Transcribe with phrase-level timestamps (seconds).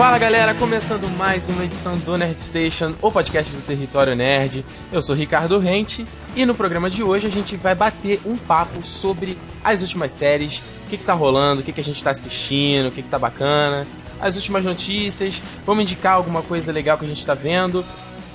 [0.00, 4.64] Fala galera, começando mais uma edição do Nerd Station, o podcast do Território Nerd.
[4.90, 8.82] Eu sou Ricardo Rente e no programa de hoje a gente vai bater um papo
[8.82, 12.12] sobre as últimas séries, o que, que tá rolando, o que, que a gente tá
[12.12, 13.86] assistindo, o que, que tá bacana,
[14.18, 17.84] as últimas notícias, vamos indicar alguma coisa legal que a gente tá vendo.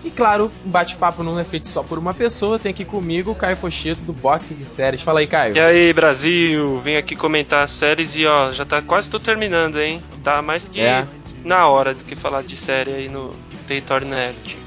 [0.04, 3.36] E claro, um bate-papo não é feito só por uma pessoa, tem aqui comigo o
[3.36, 5.02] Caio Focheto do Boxe de Séries.
[5.02, 5.57] Fala aí, Caio.
[5.57, 9.82] E aí, Brasil, vim aqui comentar as séries e ó, já tá quase tudo terminando,
[9.82, 10.00] hein?
[10.23, 11.08] Tá mais que É.
[11.45, 13.30] na hora do que falar de série aí no
[13.67, 14.58] Território Nerd.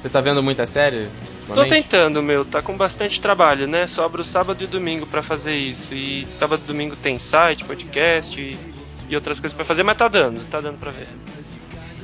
[0.00, 1.08] Você tá vendo muita série?
[1.52, 3.86] Tô tentando, meu, tá com bastante trabalho, né?
[3.86, 5.94] Sobra o sábado e o domingo pra fazer isso.
[5.94, 8.56] E sábado e domingo tem site, podcast e,
[9.08, 11.08] e outras coisas pra fazer, mas tá dando, tá dando pra ver.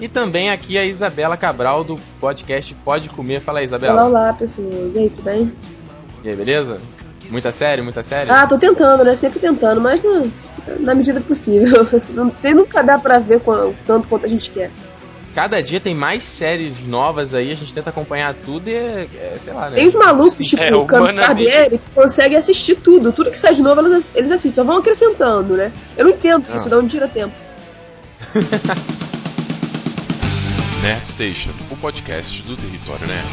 [0.01, 3.41] E também aqui a Isabela Cabral do podcast Pode Comer.
[3.41, 3.95] Fala aí, Isabela.
[3.95, 4.95] Olá, olá, pessoas.
[4.95, 5.53] E aí, tudo bem?
[6.25, 6.81] E aí, beleza?
[7.31, 8.31] Muita série, muita série?
[8.31, 9.15] Ah, tô tentando, né?
[9.15, 10.27] Sempre tentando, mas na,
[10.81, 11.87] na medida possível.
[12.11, 13.41] Não sei, nunca dá pra ver
[13.87, 14.71] tanto quanto a gente quer.
[15.35, 19.37] Cada dia tem mais séries novas aí, a gente tenta acompanhar tudo e é, é,
[19.37, 19.77] sei lá, né?
[19.77, 20.45] Tem os malucos, Sim.
[20.45, 20.85] tipo é, o.
[20.87, 23.13] Barbieri, que conseguem assistir tudo.
[23.13, 24.53] Tudo que sai de novo, eles, eles assistem.
[24.53, 25.73] Só vão acrescentando, né?
[25.97, 26.55] Eu não entendo Ah.
[26.55, 27.35] isso, não tira tempo.
[30.83, 33.29] Nerd Station, o podcast do Território Nerd.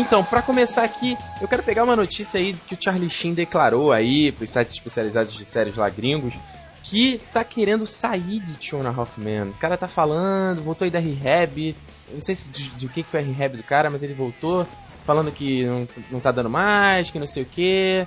[0.00, 3.92] Então, pra começar aqui, eu quero pegar uma notícia aí que o Charlie Sheen declarou
[3.92, 6.38] aí pros sites especializados de séries lá gringos
[6.82, 9.50] que tá querendo sair de a Half Men.
[9.50, 11.76] O cara tá falando, voltou aí da rehab,
[12.08, 14.14] eu não sei se de, de que que foi a rehab do cara, mas ele
[14.14, 14.66] voltou
[15.04, 18.06] falando que não, não tá dando mais, que não sei o que.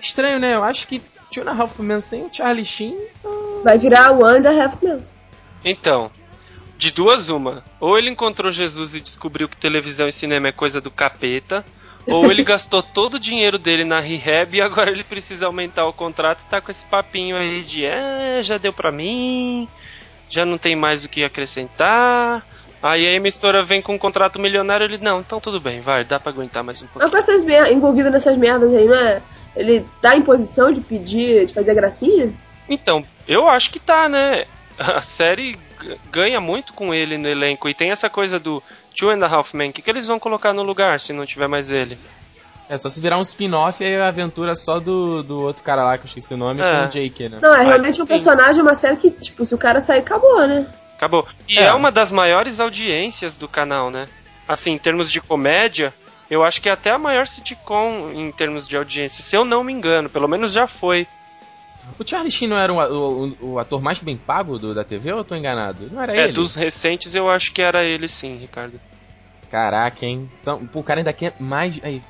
[0.00, 0.54] Estranho, né?
[0.54, 1.02] Eu acho que
[1.44, 2.96] a Half Men sem o Charlie Sheen
[3.64, 5.00] Vai virar o Under Half Man.
[5.64, 6.08] Então,
[6.78, 7.64] de duas uma.
[7.80, 11.64] Ou ele encontrou Jesus e descobriu que televisão e cinema é coisa do capeta,
[12.06, 15.92] ou ele gastou todo o dinheiro dele na rehab e agora ele precisa aumentar o
[15.92, 19.68] contrato e tá com esse papinho aí de é, já deu pra mim,
[20.30, 22.44] já não tem mais o que acrescentar.
[22.82, 26.18] Aí a emissora vem com um contrato milionário ele, não, então tudo bem, vai, dá
[26.18, 27.10] pra aguentar mais um Mas pouquinho.
[27.12, 29.22] com essas mer- envolvido nessas merdas aí, não é?
[29.54, 32.32] Ele tá em posição de pedir, de fazer gracinha?
[32.68, 34.46] Então, eu acho que tá, né?
[34.78, 35.56] A série
[36.10, 37.68] ganha muito com ele no elenco.
[37.68, 38.62] E tem essa coisa do
[38.96, 39.70] Two and a Half Men.
[39.70, 41.98] O que, que eles vão colocar no lugar se não tiver mais ele?
[42.68, 45.98] é só se virar um spin-off e a aventura só do, do outro cara lá
[45.98, 46.80] que eu esqueci o nome, É.
[46.80, 47.38] com o Jake, né?
[47.42, 50.66] Não, é realmente um personagem, uma série que, tipo, se o cara sair, acabou, né?
[50.96, 51.26] Acabou.
[51.46, 51.64] E É.
[51.64, 51.72] é.
[51.74, 54.06] uma das maiores audiências do canal, né?
[54.48, 55.92] Assim, em termos de comédia,
[56.30, 59.22] eu acho que é até a maior sitcom em termos de audiência.
[59.22, 61.06] Se eu não me engano, pelo menos já foi.
[61.98, 64.84] O Charlie Sheen não era um- o, o- o ator mais bem pago do- da
[64.84, 65.90] TV ou eu tô enganado?
[65.90, 66.32] Não era É, ele?
[66.32, 68.80] dos recentes eu acho que era ele sim, Ricardo.
[69.50, 70.30] Caraca, hein?
[70.40, 71.78] Então, pô, o cara ainda quer mais.
[71.84, 72.02] Aí,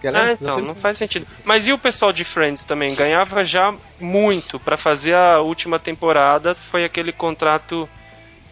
[0.00, 1.26] galera, Ah, esses então, não são- faz sentido.
[1.44, 2.94] Mas e o pessoal de Friends também?
[2.94, 6.54] Ganhava já muito pra fazer a última temporada.
[6.54, 7.88] Foi aquele contrato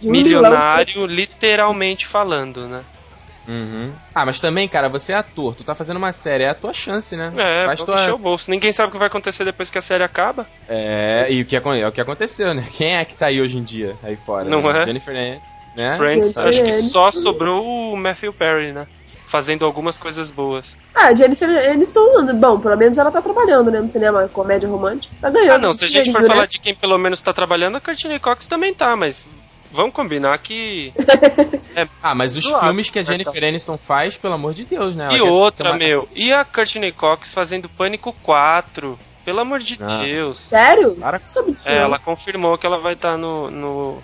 [0.02, 2.84] milionário, literalmente falando, né?
[3.46, 3.92] Uhum.
[4.14, 6.72] Ah, mas também, cara, você é ator, tu tá fazendo uma série, é a tua
[6.72, 7.32] chance, né?
[7.36, 8.14] É, Faz tua...
[8.14, 8.50] o bolso.
[8.50, 10.46] Ninguém sabe o que vai acontecer depois que a série acaba.
[10.68, 12.66] É, e o que, é o que aconteceu, né?
[12.72, 14.48] Quem é que tá aí hoje em dia, aí fora?
[14.48, 14.82] Não né?
[14.82, 14.84] é?
[14.86, 15.42] Jennifer Aniston,
[15.76, 15.96] né?
[15.96, 16.88] Friends, Jennifer acho que Aniston.
[16.88, 18.86] só sobrou o Matthew Perry, né?
[19.28, 20.76] Fazendo algumas coisas boas.
[20.94, 25.14] Ah, a Jennifer Aniston, bom, pelo menos ela tá trabalhando, né, no cinema, comédia romântica.
[25.20, 25.54] Tá ganhando.
[25.54, 26.46] Ah, não, se a gente for dinheirinho, falar né?
[26.46, 29.26] de quem pelo menos tá trabalhando, a Courtney Cox também tá, mas
[29.74, 30.92] vamos combinar que.
[32.00, 35.06] Ah, mas os filmes que a Jennifer Aniston faz, pelo amor de Deus, né?
[35.06, 38.96] Ela E outra, uma- meu, e a Courtney Cox fazendo Pânico 4?
[39.24, 40.02] Pelo amor de Ah.
[40.04, 40.38] Deus.
[40.38, 40.94] Sério?
[40.94, 41.68] Para- Não soube disso.
[41.68, 41.82] É, não.
[41.86, 44.02] ela confirmou que ela vai estar no, no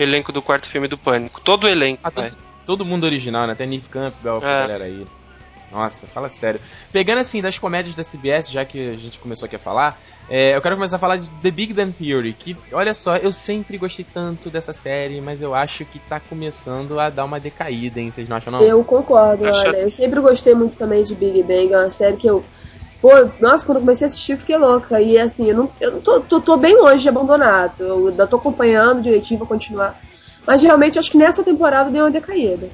[0.00, 1.40] elenco do quarto filme do Pânico.
[1.42, 2.34] Todo o elenco, Ah, todo,
[2.64, 3.52] todo mundo original, né?
[3.52, 4.40] Até Neve Campbell, É.
[4.40, 5.06] galera aí.
[5.72, 6.60] Nossa, fala sério.
[6.92, 10.54] Pegando assim das comédias da CBS, já que a gente começou aqui a falar, é,
[10.54, 13.78] eu quero começar a falar de The Big Bang Theory, que, olha só, eu sempre
[13.78, 18.10] gostei tanto dessa série, mas eu acho que tá começando a dar uma decaída, hein?
[18.10, 18.60] Vocês não acham, não?
[18.62, 19.78] Eu concordo, Acho- olha.
[19.78, 22.44] Eu sempre gostei muito também de Big Bang, é uma série que eu.
[23.00, 23.10] Pô,
[23.40, 25.00] nossa, quando eu comecei a assistir, eu fiquei louca.
[25.00, 27.80] E assim, eu não, eu não tô, tô, tô bem longe de abandonado.
[27.80, 29.98] Eu ainda tô acompanhando direitinho pra continuar.
[30.46, 32.68] Mas realmente acho que nessa temporada deu uma decaída.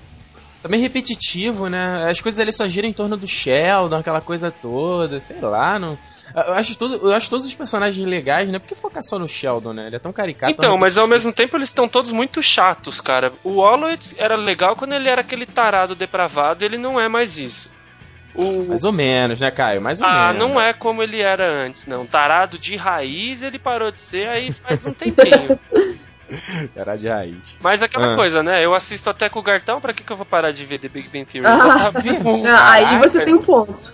[0.62, 2.08] Também repetitivo, né?
[2.10, 5.78] As coisas ali só giram em torno do Sheldon, aquela coisa toda, sei lá.
[5.78, 5.96] Não...
[6.34, 8.58] Eu, acho todo, eu acho todos os personagens legais, né?
[8.58, 9.86] Por que focar só no Sheldon, né?
[9.86, 10.52] Ele é tão caricato.
[10.52, 13.32] Então, tão mas ao mesmo tempo eles estão todos muito chatos, cara.
[13.44, 17.70] O Hollowitz era legal quando ele era aquele tarado depravado, ele não é mais isso.
[18.34, 18.64] O...
[18.68, 19.80] Mais ou menos, né, Caio?
[19.80, 20.38] Mais ou Ah, menos.
[20.50, 22.04] não é como ele era antes, não.
[22.04, 25.58] Tarado de raiz ele parou de ser aí faz um tempinho.
[26.76, 27.36] Era de raiz.
[27.62, 28.16] Mas aquela Ah.
[28.16, 28.64] coisa, né?
[28.64, 30.88] Eu assisto até com o cartão, pra que, que eu vou parar de ver The
[30.88, 31.46] Big Bang Theory?
[31.48, 31.90] Ah,
[32.46, 33.92] Ah, aí você tem um ponto.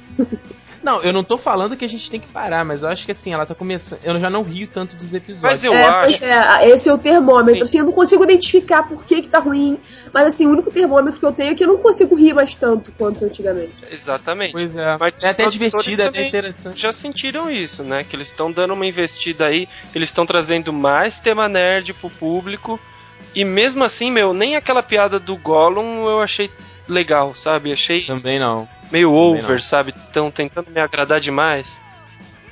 [0.85, 3.13] Não, eu não tô falando que a gente tem que parar, mas eu acho que
[3.13, 4.01] assim, ela tá começando.
[4.05, 5.63] Eu já não rio tanto dos episódios.
[5.63, 6.23] Mas eu é, acho.
[6.23, 7.63] é, esse é o termômetro.
[7.63, 9.79] Assim, eu não consigo identificar por que, que tá ruim.
[10.13, 12.55] Mas assim, o único termômetro que eu tenho é que eu não consigo rir mais
[12.55, 13.73] tanto quanto antigamente.
[13.91, 14.53] Exatamente.
[14.53, 14.97] Pois é.
[14.99, 16.79] Mas é até divertido, é até interessante.
[16.79, 18.05] Já sentiram isso, né?
[18.05, 22.79] Que eles estão dando uma investida aí, eles estão trazendo mais tema nerd pro público.
[23.35, 26.51] E mesmo assim, meu, nem aquela piada do Gollum eu achei
[26.87, 27.73] legal, sabe?
[27.73, 28.69] Achei Também não.
[28.91, 29.93] Meio over, sabe?
[29.97, 31.81] Estão tentando me agradar demais.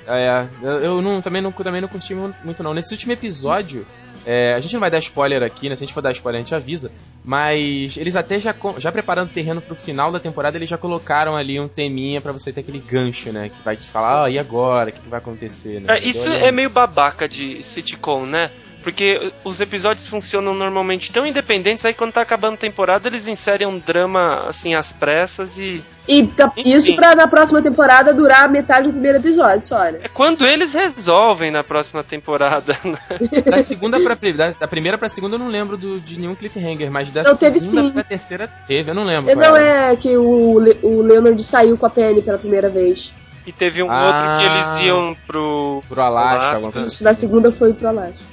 [0.06, 2.75] É, eu, eu não, também, não, também não curti muito, não.
[2.75, 3.87] Nesse último episódio,
[4.26, 5.76] é, a gente não vai dar spoiler aqui, né?
[5.76, 6.90] Se a gente for dar spoiler, a gente avisa.
[7.25, 11.37] Mas eles até já, já preparando o terreno pro final da temporada, eles já colocaram
[11.37, 13.49] ali um teminha pra você ter aquele gancho, né?
[13.49, 14.90] Que vai te falar, ah, e agora?
[14.90, 15.81] O que, que vai acontecer?
[15.81, 15.99] Né?
[15.99, 18.50] É, isso Então, é meio babaca de sitcom, né?
[18.82, 23.67] Porque os episódios funcionam normalmente tão independentes, aí quando tá acabando a temporada, eles inserem
[23.67, 25.82] um drama assim às pressas e.
[26.08, 26.75] E tá- Enfim.
[26.75, 30.00] isso pra na próxima temporada durar metade do primeiro episódio, só olha.
[30.02, 32.99] É quando eles resolvem na próxima temporada, né?
[33.49, 36.90] Da segunda pra da, da primeira pra segunda eu não lembro do- de nenhum cliffhanger,
[36.90, 37.93] mas da Não, teve segunda sim.
[37.93, 39.31] pra terceira teve, eu não lembro.
[39.31, 39.93] É, Não era.
[39.93, 43.14] é que o, Le- o Leonard saiu com a Penny pela primeira vez.
[43.46, 44.05] E teve um Ah.
[44.06, 45.82] outro que eles iam pro.
[45.88, 46.50] Pro Alasca, Alasca.
[46.55, 48.31] alguma coisa Isso da segunda foi pro Alasca.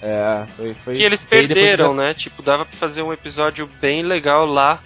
[0.00, 0.94] É, foi, foi.
[0.94, 2.14] Que eles depois perderam, ainda- né?
[2.14, 4.80] Tipo, dava pra fazer um episódio bem legal lá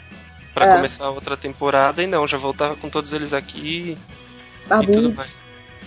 [0.55, 0.77] pra É.
[0.77, 3.97] começar a outra temporada e não, já voltava com todos eles aqui
[4.83, 5.43] e tudo mais.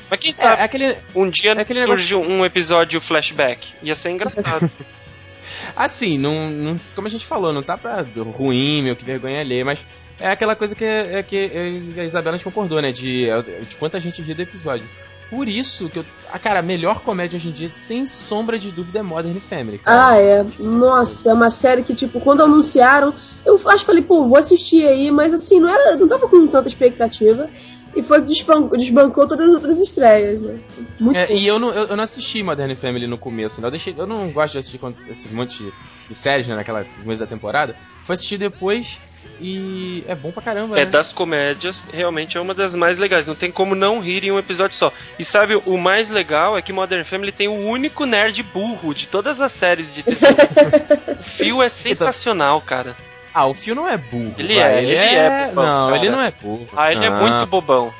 [0.09, 0.97] Mas quem É, sabe é aquele.
[1.15, 3.67] um dia é aquele surge um episódio flashback.
[3.81, 4.69] Ia ser engraçado.
[5.75, 8.03] Assim, não, não- como a gente falou, não tá pra
[8.37, 9.85] ruim, meu, que vergonha ler, mas
[10.19, 11.51] é aquela coisa que, é, que
[11.97, 12.91] a Isabela a gente concordou, né?
[12.91, 13.27] De,
[13.67, 14.87] de quanta gente ri do episódio.
[15.29, 16.05] Por isso que eu.
[16.31, 19.79] Ah, cara, a melhor comédia hoje em dia, sem sombra de dúvida, é Modern Family.
[19.79, 20.09] Cara.
[20.09, 20.43] Ah, é.
[20.59, 23.13] Nossa, é uma série que, tipo, quando anunciaram,
[23.45, 25.95] eu acho que falei, pô, vou assistir aí, mas assim, não era.
[25.95, 27.49] Não tava com tanta expectativa.
[27.95, 30.59] E foi que desban- desbancou todas as outras estreias, né?
[30.99, 33.67] Muito É, e eu não, eu, eu não assisti Modern Family no começo, né?
[33.67, 35.73] Eu, deixei, eu não gosto de assistir esse monte de,
[36.09, 36.55] de séries, né?
[36.55, 37.73] Naquela começo da temporada.
[38.03, 38.99] Fui assistir depois
[39.39, 40.91] e é bom pra caramba, É, né?
[40.91, 43.27] das comédias, realmente é uma das mais legais.
[43.27, 44.91] Não tem como não rir em um episódio só.
[45.19, 49.07] E sabe, o mais legal é que Modern Family tem o único nerd burro de
[49.07, 50.17] todas as séries de TV.
[51.19, 52.95] o Phil é sensacional, cara.
[53.33, 54.33] Ah, o Phil não é burro.
[54.37, 55.97] Ele é, ele é bobão, Não, cara.
[56.01, 56.67] ele não é burro.
[56.75, 57.19] Ah, ele é Não.
[57.21, 57.93] muito bobão.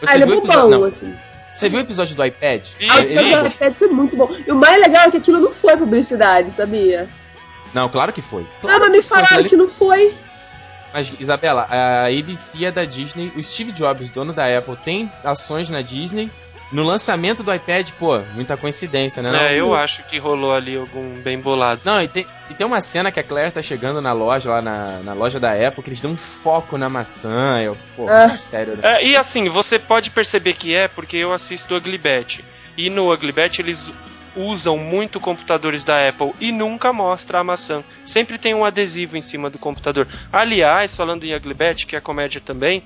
[0.00, 1.14] Você Ah, ele é viu o episódio- bobão, não, assim.
[1.54, 2.66] Você viu o episódio do iPad?
[2.90, 4.28] Ah, o episódio do iPad foi muito bom.
[4.46, 7.08] E o mais legal é que aquilo não foi publicidade, sabia?
[7.72, 8.42] Não, claro que foi.
[8.42, 10.12] Ah, Claro mas me falaram ele- que não foi.
[10.94, 15.68] Mas, Isabela, a ABC é da Disney, o Steve Jobs, dono da Apple, tem ações
[15.68, 16.30] na Disney.
[16.72, 19.28] No lançamento do iPad, pô, muita coincidência, né?
[19.28, 19.38] não?
[19.38, 21.80] É, eu acho que rolou ali algum bem bolado.
[21.84, 24.62] Não, e tem, e tem uma cena que a Claire tá chegando na loja, lá
[24.62, 27.60] na, na loja da Apple, que eles dão um foco na maçã.
[27.60, 28.30] Eu, pô, Ah.
[28.32, 28.82] é sério, né?
[28.84, 32.44] É, e assim, você pode perceber que é porque eu assisto o Uglybet.
[32.76, 33.92] E no Uglybet eles
[34.36, 37.82] usam muito computadores da Apple e nunca mostra a maçã.
[38.04, 40.08] Sempre tem um adesivo em cima do computador.
[40.32, 42.82] Aliás, falando em Uglybet, que é comédia também,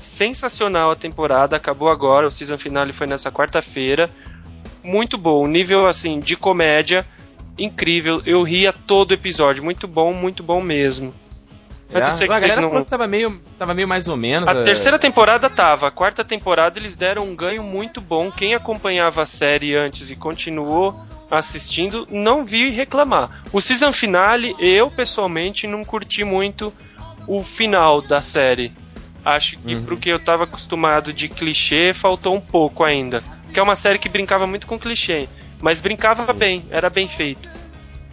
[0.00, 4.10] sensacional a temporada, acabou agora, o season finale foi nessa quarta-feira.
[4.82, 7.04] Muito bom, nível assim de comédia
[7.58, 8.22] incrível.
[8.24, 11.12] Eu ria todo episódio, muito bom, muito bom mesmo.
[11.92, 12.08] Mas É.
[12.08, 14.48] eu sei que a galera não falou que tava meio, tava meio mais ou menos.
[14.48, 18.30] a é, terceira temporada tava, a quarta temporada eles deram um ganho muito bom.
[18.30, 20.94] Quem acompanhava a série antes e continuou
[21.30, 23.42] assistindo não viu reclamar.
[23.52, 26.72] O season finale, eu pessoalmente não curti muito
[27.26, 28.72] o final da série.
[29.24, 29.84] Acho que Uhum.
[29.84, 33.22] porque eu tava acostumado de clichê, faltou um pouco ainda.
[33.52, 35.28] Que é uma série que brincava muito com clichê,
[35.60, 36.32] mas brincava Sim.
[36.32, 37.48] bem, era bem feito.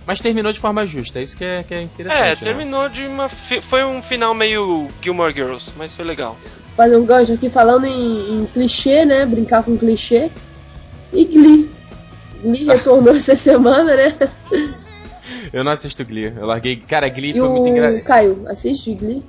[0.06, 2.22] Mas terminou de forma justa, isso que é, que é É, interessante.
[2.22, 2.36] né?
[2.52, 3.30] terminou de uma.
[3.30, 6.38] Foi um final meio Gilmore Girls, mas foi legal.
[6.76, 9.26] Fazer um gancho aqui falando em, em clichê, né?
[9.26, 10.30] Brincar com clichê.
[11.14, 11.70] E Glee.
[12.42, 14.14] Glee retornou essa semana, né?
[15.54, 16.34] Eu não assisto Glee.
[16.36, 16.76] Eu larguei.
[16.78, 18.04] Cara, Glee E foi muito o engraçado.
[18.04, 19.24] Caio, assiste Glee?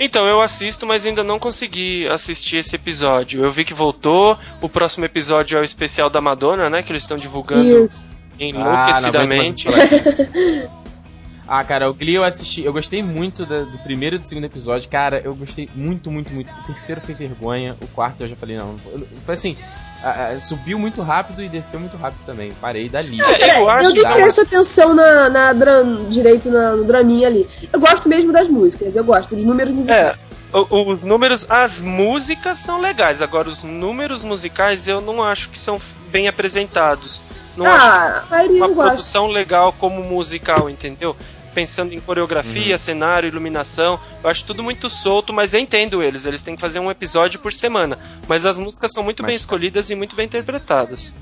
[0.00, 3.44] Então, eu assisto, mas ainda não consegui assistir esse episódio.
[3.44, 4.38] Eu vi que voltou.
[4.62, 6.82] O próximo episódio é o especial da Madonna, né?
[6.82, 8.10] Que eles estão divulgando Isso.
[8.38, 9.68] Enlouquecidamente.
[9.68, 10.78] Ah.
[11.50, 14.44] Ah, cara, o Glee eu assisti, eu gostei muito da- do primeiro e do segundo
[14.44, 14.86] episódio.
[14.90, 16.52] Cara, eu gostei muito, muito, muito.
[16.52, 18.78] O terceiro foi vergonha, o quarto eu já falei, não.
[19.24, 19.56] Foi assim,
[20.04, 22.52] ah, ah, subiu muito rápido e desceu muito rápido também.
[22.60, 23.18] Parei dali.
[23.22, 27.28] É, eu acho eu dei que- presta atenção na, na dra- direito na- no draminha
[27.28, 27.48] ali.
[27.72, 30.18] Eu gosto mesmo das músicas, eu gosto dos números musicais.
[30.52, 33.22] É, o- os números, as músicas são legais.
[33.22, 35.80] Agora, os números musicais eu não acho que são
[36.10, 37.22] bem apresentados.
[37.58, 38.86] Não acho ah, a maioria uma gosto.
[38.88, 41.16] produção legal como musical, entendeu?
[41.54, 42.78] Pensando em coreografia, Uhum.
[42.78, 46.78] cenário, iluminação, eu acho tudo muito solto, mas eu entendo eles, eles têm que fazer
[46.78, 47.98] um episódio por semana.
[48.28, 51.12] Mas as músicas são muito Mas- bem escolhidas e muito bem interpretadas.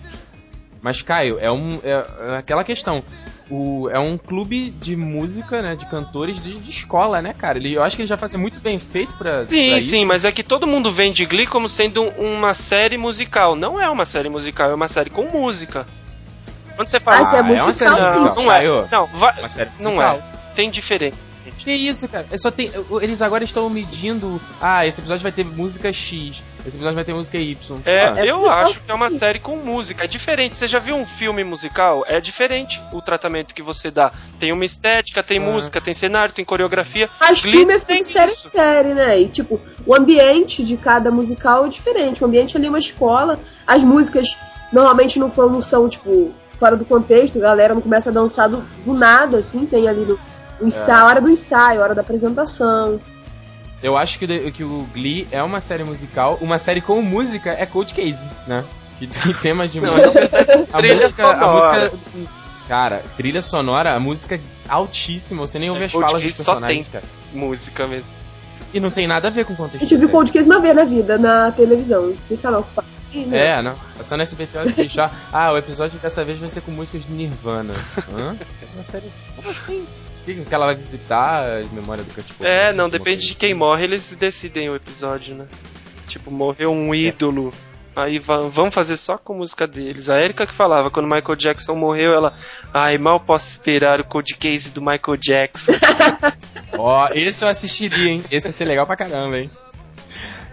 [0.82, 3.02] Mas, Caio, é, um, é, é aquela questão.
[3.50, 5.74] O, é um clube de música, né?
[5.74, 7.58] De cantores de, de escola, né, cara?
[7.58, 9.46] Ele, eu acho que ele já fazia muito bem feito pra.
[9.46, 13.56] Sim, pra sim, mas é que todo mundo vende Glee como sendo uma série musical.
[13.56, 15.86] Não é uma série musical, é uma série com música.
[16.76, 17.18] Quando você fala.
[17.18, 18.18] Ah, isso é Ah, é uma musical, série sim.
[18.20, 18.44] musical.
[18.44, 18.88] não é.
[18.92, 20.22] Não, vai- Uma série não é.
[20.54, 21.26] Tem diferença.
[21.58, 22.26] Que isso, cara?
[22.30, 24.40] É só tem, eles agora estão medindo.
[24.60, 27.80] Ah, esse episódio vai ter música X, esse episódio vai ter música Y.
[27.84, 30.04] É, Ah, É eu musical, acho que é uma série com música.
[30.04, 30.56] É diferente.
[30.56, 32.04] Você já viu um filme musical?
[32.06, 34.12] É diferente o tratamento que você dá.
[34.38, 35.40] Tem uma estética, tem Ah.
[35.40, 37.08] música, tem cenário, tem coreografia.
[37.20, 38.48] Mas Glee filme é filme, série é isso.
[38.48, 39.20] série, né?
[39.20, 42.22] E tipo, o ambiente de cada musical é diferente.
[42.22, 44.36] O ambiente ali é uma escola, as músicas
[44.72, 48.48] normalmente não, foram, não são, tipo, fora do contexto, a galera não começa a dançar
[48.48, 50.18] do, do nada, assim, tem ali no,
[50.60, 53.00] no ensaio, a hora do ensaio, a hora da apresentação.
[53.82, 57.66] Eu acho que, que o Glee é uma série musical, uma série com música é
[57.66, 58.64] Cold Case, né?
[58.98, 60.18] Que tem temas de música.
[60.18, 61.98] é A trilha música, a música.
[62.66, 66.52] Cara, trilha sonora, a música altíssima, você nem ouve É, as falas dos Case só
[66.54, 67.04] personagens, cara.
[67.34, 68.12] música mesmo.
[68.72, 69.80] E não tem nada a ver com o A contexto.
[69.82, 70.08] gente da viu.
[70.08, 72.14] Cold Case uma vez na vida, na televisão.
[72.28, 72.66] No canal.
[72.66, 72.95] Ih, não.
[73.32, 73.76] É, não.
[73.96, 75.10] Passando SBT assim, já.
[75.32, 77.74] Ah, o episódio dessa vez vai ser com músicas do Nirvana.
[78.14, 78.36] Hã?
[78.62, 79.12] Essa é uma série.
[79.36, 79.86] Como assim?
[80.24, 82.50] Que, que ela vai visitar a memória do Kurt Cobain?
[82.52, 85.46] É, não, depende de quem morre, eles decidem o episódio, né?
[86.08, 87.52] Tipo, morreu um ídolo.
[87.94, 90.10] Aí va- vamos fazer só com música deles.
[90.10, 92.36] A Erika que falava, quando Michael Jackson morreu, ela.
[92.74, 95.72] Ai, mal posso esperar o Cold Case do Michael Jackson.
[96.76, 98.22] Ó, esse eu assistiria, hein?
[98.30, 99.50] Esse ia ser legal pra caramba, hein?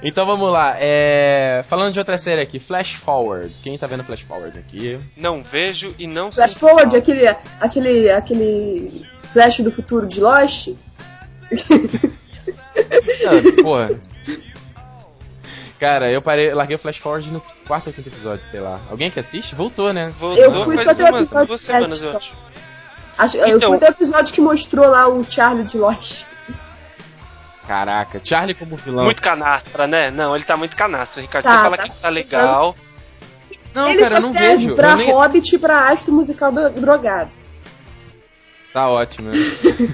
[0.04, 1.62] Então vamos lá, é...
[1.64, 3.54] falando de outra série aqui, Flash Forward.
[3.64, 5.00] Quem tá vendo Flash Forward aqui?
[5.16, 6.98] não vejo e não Flash Forward, falta.
[6.98, 7.28] aquele,
[7.60, 10.70] aquele, aquele Flash do futuro de Lost.
[12.76, 13.92] Ah, porra.
[15.80, 18.80] Cara, eu parei, larguei o Flash Forward no quarto ou quinto episódio, sei lá.
[18.90, 19.54] Alguém que assiste?
[19.54, 20.10] Voltou, né?
[20.16, 22.34] Voltou Eu fui só até o episódio duas sete, semanas, eu acho.
[23.18, 26.24] Acho, eu Então- fui até o episódio que mostrou lá o Charlie de Lost.
[27.68, 29.06] Caraca, Charlie como vilão.
[29.06, 30.12] Muito canastra, né?
[30.12, 31.46] Não, ele tá muito canastra, Ricardo.
[31.46, 32.76] Tá, Você fala tá que tá legal.
[33.74, 34.76] Não, Ele cara, eu não serve vejo.
[34.76, 35.12] pra Eu nem...
[35.12, 37.32] Hobbit e pra astro musical do, drogado.
[38.72, 39.30] Tá ótimo.
[39.32, 39.38] né?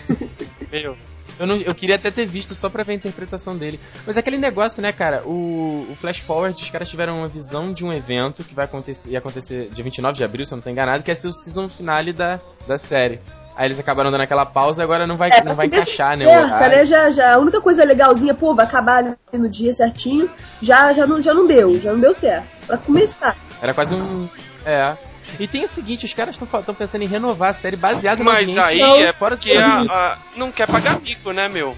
[0.72, 0.98] Meu,
[1.40, 3.80] Eu, não, eu queria até ter visto só pra ver a interpretação dele.
[4.06, 5.24] Mas é aquele negócio, né, cara?
[5.26, 9.12] O, o Flash Forward, os caras tiveram uma visão de um evento que vai acontecer,
[9.12, 11.32] ia acontecer dia 29 de abril, se eu não tô enganado, que ia ser o
[11.34, 13.22] season finale da, da série.
[13.60, 16.24] Aí eles acabaram dando aquela pausa e agora não vai, não vai encaixar, né?
[16.24, 16.78] Terça, horário.
[16.78, 16.86] né?
[16.86, 21.06] Já, já, a única coisa legalzinha, pô, vai acabar ali no dia certinho, já, já,
[21.06, 22.48] não, já não deu, já não deu certo.
[22.66, 23.36] Pra começar.
[23.62, 24.30] Era quase um.
[24.66, 24.96] É.
[25.38, 28.40] E tem o seguinte, os caras estão pensando em renovar a série baseada na Mas
[28.48, 31.76] audiência aí não, é fora porque a- a- não quer pagar mico, né, meu?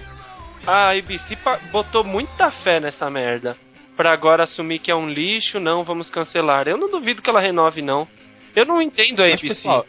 [0.64, 1.36] A ABC
[1.72, 3.56] botou muita fé nessa merda.
[3.96, 6.68] Pra agora assumir que é um lixo, não, vamos cancelar.
[6.68, 8.06] Eu não duvido que ela renove, não.
[8.54, 9.48] Eu não entendo a Mas, ABC.
[9.48, 9.84] pessoal,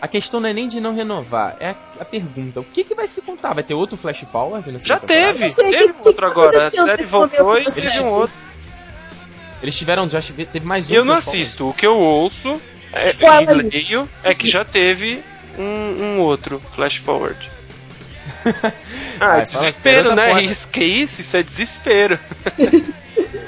[0.00, 2.60] a questão não é nem de não renovar, é a, a pergunta.
[2.60, 3.54] O que, que vai se contar?
[3.54, 5.32] Vai ter outro Flash Forward nessa Já temporada?
[5.38, 6.56] teve, sei, teve que- outro que agora.
[6.66, 8.36] A série voltou e teve um outro.
[9.62, 11.42] Eles tiveram, já teve mais um Eu não Flash Forward.
[11.42, 11.68] assisto.
[11.68, 12.60] O que eu ouço
[12.92, 13.10] é,
[13.42, 15.20] e leio é que já teve
[15.58, 17.50] um, um outro flash forward.
[19.20, 20.42] Ah, desespero, né?
[20.42, 21.20] Isso, que isso?
[21.20, 22.18] Isso é desespero.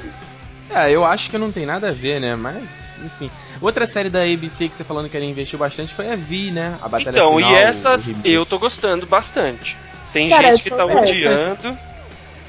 [0.70, 2.34] É, eu acho que não tem nada a ver, né?
[2.34, 2.62] Mas,
[3.04, 3.30] enfim.
[3.60, 6.76] Outra série da ABC que você falando que ele investiu bastante foi a Vi, né?
[6.82, 7.50] A Batalha Então, Final.
[7.50, 9.76] e o essas eu tô gostando bastante.
[10.12, 11.78] Tem Cara, gente que tá é, odiando.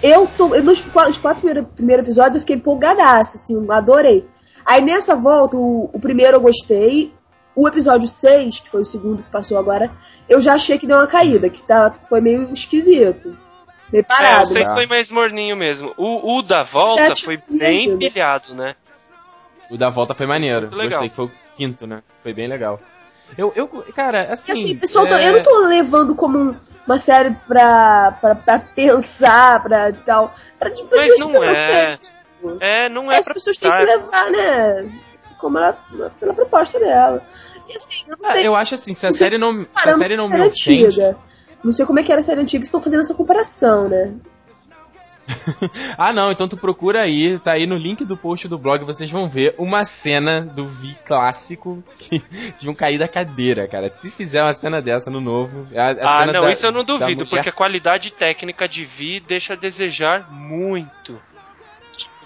[0.02, 0.54] Eu tô.
[0.56, 4.26] eu- Nos quatro, os quatro primeiros primeiro episódios eu fiquei empolgadaça, assim, adorei.
[4.66, 7.14] Aí nessa volta, o, o primeiro eu gostei.
[7.56, 9.90] O episódio 6, que foi o segundo que passou agora,
[10.30, 13.36] eu já achei que deu uma caída, que tá, foi meio esquisito.
[13.92, 14.48] Meio É, o parado.
[14.48, 14.74] seis né?
[14.74, 15.94] foi mais morninho mesmo.
[15.98, 18.10] O, o da volta Sete foi bem né?
[18.10, 18.76] pilhado, né?
[19.70, 20.70] O da volta foi maneiro.
[20.70, 22.02] Gostei que foi o quinto, né?
[22.24, 22.80] Foi bem legal.
[23.38, 24.52] Eu, eu cara, E assim.
[24.54, 25.28] assim, pessoal, é...
[25.30, 30.34] eu não tô levando como um- uma série pra, pra, pra pensar, pra tal.
[30.58, 31.98] Pra, pra Mas não é.
[31.98, 32.58] tipo.
[32.62, 33.94] É, não é As pra pessoas têm que pensar.
[33.98, 34.90] levar, né?
[35.40, 35.78] Como ela,
[36.20, 37.22] pela proposta dela.
[37.68, 40.16] E assim, eu não Ah, eu acho assim, se a série não, se a série
[40.16, 41.16] não me ofende.
[41.64, 44.14] Não sei como é que era a série antiga, estão fazendo essa comparação, né?
[45.98, 49.10] Ah, não, então tu procura aí, tá aí no link do post do blog, vocês
[49.12, 52.22] vão ver uma cena do Vi clássico que
[52.58, 53.92] de um cair da cadeira, cara.
[53.92, 56.72] Se fizer uma cena dessa no novo, a, a Ah, cena não, da- isso eu
[56.72, 61.20] não duvido, porque a qualidade técnica de Vi deixa a desejar muito.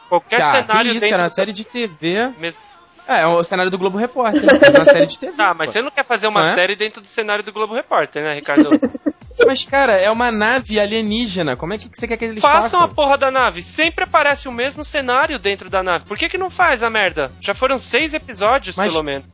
[0.07, 2.31] Qualquer Tá, que cenário isso, dentro era uma da- série de TV.
[2.37, 2.59] Mes-
[3.07, 4.41] É, é o cenário do Globo Repórter.
[4.61, 5.33] Mas uma série de TV.
[5.33, 5.73] Tá, mas pô.
[5.73, 6.55] você não quer fazer uma é?
[6.55, 8.69] série dentro do cenário do Globo Repórter, né, Ricardo?
[9.47, 11.55] Mas, cara, é uma nave alienígena.
[11.55, 12.83] Como é que você quer que eles Façam façam?
[12.83, 13.61] a porra da nave.
[13.63, 16.05] Sempre aparece o mesmo cenário dentro da nave.
[16.05, 17.31] Por que que não faz a merda?
[17.41, 19.27] Já foram seis episódios, Mas- pelo menos.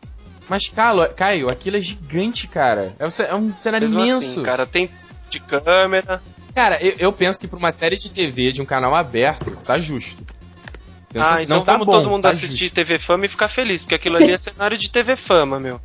[0.48, 2.96] Mas, Calo, Caio, aquilo é gigante, cara.
[2.98, 4.40] É um é um cenário Mesmo imenso.
[4.40, 4.90] assim, cara, tem
[5.30, 6.22] de câmera.
[6.56, 9.78] Cara, eu, eu penso que pra uma série de TV de um canal aberto, tá
[9.78, 10.24] justo.
[11.22, 12.76] Ah, assim, então não tá vamos bom, todo mundo tá assistir justo.
[12.76, 15.80] TV Fama e ficar feliz, porque aquilo ali é cenário de TV Fama, meu.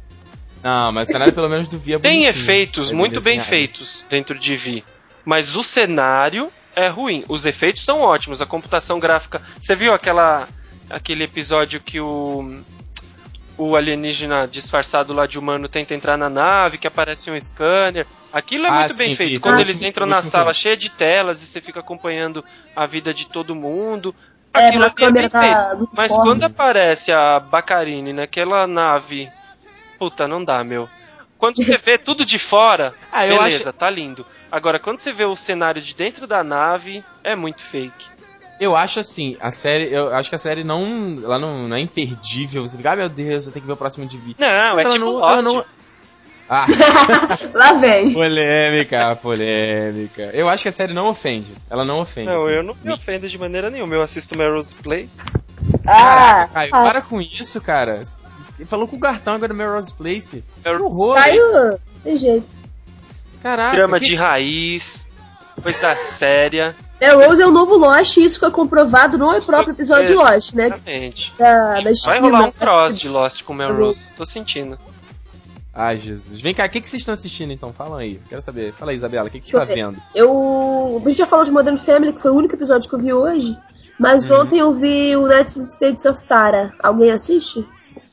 [0.62, 4.04] Não, mas o cenário pelo menos do Via é Tem efeitos É muito bem feitos
[4.08, 4.84] dentro de Vi,
[5.24, 7.24] mas o cenário é ruim.
[7.28, 9.42] Os efeitos são ótimos, a computação gráfica.
[9.60, 10.48] Você viu aquela
[10.90, 12.60] aquele episódio que o
[13.58, 18.06] o alienígena disfarçado lá de humano tenta entrar na nave, que aparece um scanner.
[18.32, 19.30] Aquilo é Ah, muito bem sim, feito.
[19.32, 19.38] vi.
[19.38, 19.88] Quando Ah, eles sim.
[19.88, 20.54] entram na sala filme.
[20.54, 22.42] cheia de telas e você fica acompanhando
[22.74, 24.14] a vida de todo mundo.
[24.54, 25.30] É, Aquilo na ali é bem feito.
[25.30, 29.30] tá do Mas quando aparece a Bacarine naquela nave,
[29.98, 30.88] puta, não dá, meu.
[31.38, 34.24] Quando você vê tudo de fora, Ah, beleza, acho, tá lindo.
[34.50, 38.06] Agora, quando você vê o cenário de dentro da nave, é muito fake.
[38.60, 41.80] eu acho assim, a série, eu acho que a série não, ela não, não é
[41.80, 42.62] imperdível.
[42.62, 44.36] Você fica, ah, meu Deus, eu tenho que ver o próximo de Vi.
[44.38, 45.32] Não, é tipo não- Lost.
[45.32, 45.64] ela não-
[46.54, 46.66] Ah,
[47.54, 48.12] Lá vem.
[48.12, 50.22] polêmica, polêmica.
[50.34, 51.50] Eu acho que a série não ofende.
[51.70, 52.26] Ela não ofende.
[52.28, 52.52] Não, assim.
[52.54, 53.94] eu não me ofendo de maneira nenhuma.
[53.94, 55.18] Eu assisto Melrose Place.
[55.86, 58.02] Ah, Caio, ah, para com isso, cara.
[58.58, 60.44] Ele falou com o Gartão agora no Melrose Place.
[60.62, 61.14] Melrose horror.
[61.14, 62.46] Caio, tem jeito.
[63.42, 63.74] Caraca.
[63.74, 65.06] Drama que- de raiz,
[65.62, 66.74] coisa séria.
[67.00, 70.14] É, Rose é o novo Lost e isso foi comprovado no Isso próprio episódio de
[70.14, 70.66] Lost, né?
[70.66, 71.32] Exatamente.
[71.36, 74.04] Da, da Vai rolar um cross de Lost com Melrose.
[74.16, 74.78] Tô sentindo.
[75.74, 76.40] Ai, Jesus.
[76.40, 77.72] Vem cá, o que, que vocês estão assistindo então?
[77.72, 78.20] Falam aí.
[78.28, 78.72] Quero saber.
[78.72, 79.98] Fala aí, Isabela, o que, que você tá eu vendo?
[80.14, 81.02] Eu.
[81.04, 83.12] A gente já falou de Modern Family, que foi o único episódio que eu vi
[83.12, 83.56] hoje.
[83.98, 84.40] Mas Uhum.
[84.40, 86.74] ontem eu vi o United States of Tara.
[86.82, 87.64] Alguém assiste?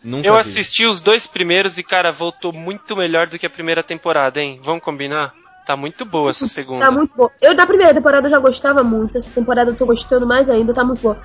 [0.03, 0.39] Nunca Eu vi.
[0.39, 4.61] assisti os dois primeiros e, cara, voltou muito melhor do que a primeira temporada, hein?
[4.63, 5.33] Vamos combinar?
[5.65, 6.85] Tá muito boa essa segunda.
[6.85, 7.29] Tá muito bom.
[7.41, 9.17] Eu da primeira temporada eu já gostava muito.
[9.17, 11.15] Essa temporada eu tô gostando mais ainda, tá muito bom.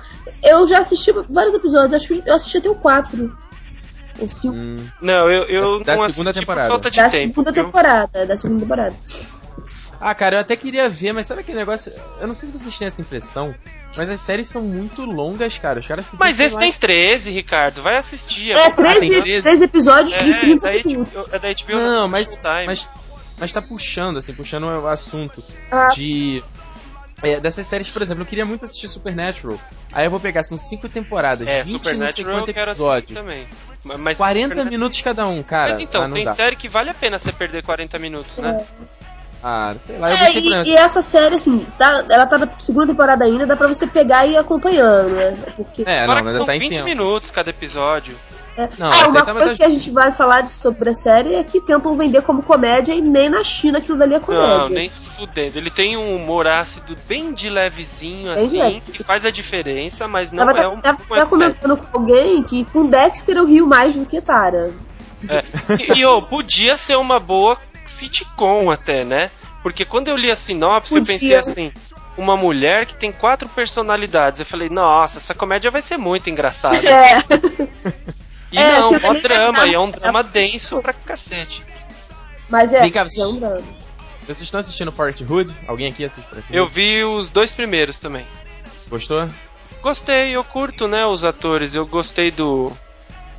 [0.43, 3.35] Eu já assisti vários episódios, acho que eu assisti até o 4.
[4.19, 4.53] Ou 5.
[4.55, 6.67] Hum, Não, eu, eu Da- da não segunda assisti temporada.
[6.67, 7.27] por falta de Da tempo.
[7.27, 7.63] segunda viu?
[7.65, 8.25] temporada.
[8.25, 8.95] Da segunda temporada.
[9.99, 11.91] Ah, cara, eu até queria ver, mas sabe aquele negócio?
[12.19, 13.55] Eu não sei se vocês têm essa impressão,
[13.97, 15.79] mas as séries são muito longas, cara.
[15.79, 17.81] Os caras ficam, Mas esse tem 13, Ricardo.
[17.81, 18.51] Vai assistir.
[18.51, 19.41] É, pra- 13, tem 13?
[19.41, 21.33] 13 episódios de É, 30 da minutos.
[21.33, 22.89] É da HBO Não, mas, mas,
[23.39, 25.87] mas tá puxando, assim, puxando o assunto Ah.
[25.87, 26.43] de.
[27.23, 29.57] é, dessas séries, por exemplo, eu queria muito assistir Supernatural.
[29.93, 33.17] Aí eu vou pegar, são cinco temporadas, É, 20 não sei quantos episódios.
[33.19, 33.47] também.
[33.85, 35.69] Ma- Mas 40 Supernatural- minutos cada um, cara.
[35.71, 36.33] Mas então, ah, tem dá.
[36.33, 38.65] série que vale a pena você perder 40 minutos, né?
[39.43, 40.69] Ah, sei lá, eu É, e, essa.
[40.69, 44.25] e essa série, assim, tá, ela tá na segunda temporada ainda, dá pra você pegar
[44.25, 45.37] e ir acompanhando, né?
[45.55, 45.83] Porque.
[45.85, 46.85] É, não, Fora que são tá em 20 tempo.
[46.85, 48.15] minutos cada episódio.
[48.57, 48.69] É.
[48.77, 51.35] Não, ah, uma tava coisa das- que a gente vai falar de- sobre a série
[51.35, 54.57] é que tentam vender como comédia e nem na China aquilo dali é comédia.
[54.59, 55.57] Não, nem fudendo.
[55.57, 58.81] Ele tem um humor ácido bem de levezinho, Bem assim, leve.
[58.93, 60.79] que faz a diferença, mas não Tava, é um.
[60.79, 64.71] tava, tava comentando com alguém que com Dexter eu rio mais do que Tara.
[65.27, 65.43] É.
[65.93, 69.31] E, e, ô, podia ser uma boa sitcom até, né?
[69.63, 71.13] Porque quando eu li a sinopse, eu Podia.
[71.13, 71.71] pensei assim.
[72.17, 74.39] Uma mulher que tem quatro personalidades.
[74.39, 76.77] Eu falei, nossa, essa comédia vai ser muito engraçada.
[76.87, 77.17] É.
[78.51, 81.63] E É, não, mó drama, é e é um drama, é denso pra cacete.
[82.49, 83.63] Mas é, Vem cá, é um drama.
[84.21, 85.53] Vocês estão assistindo Parenthood?
[85.67, 86.57] Alguém aqui assiste Parenthood?
[86.57, 88.25] Eu vi os dois primeiros também.
[88.87, 89.29] Gostou?
[89.81, 91.75] Gostei, eu curto, né, os atores.
[91.75, 92.71] Eu gostei do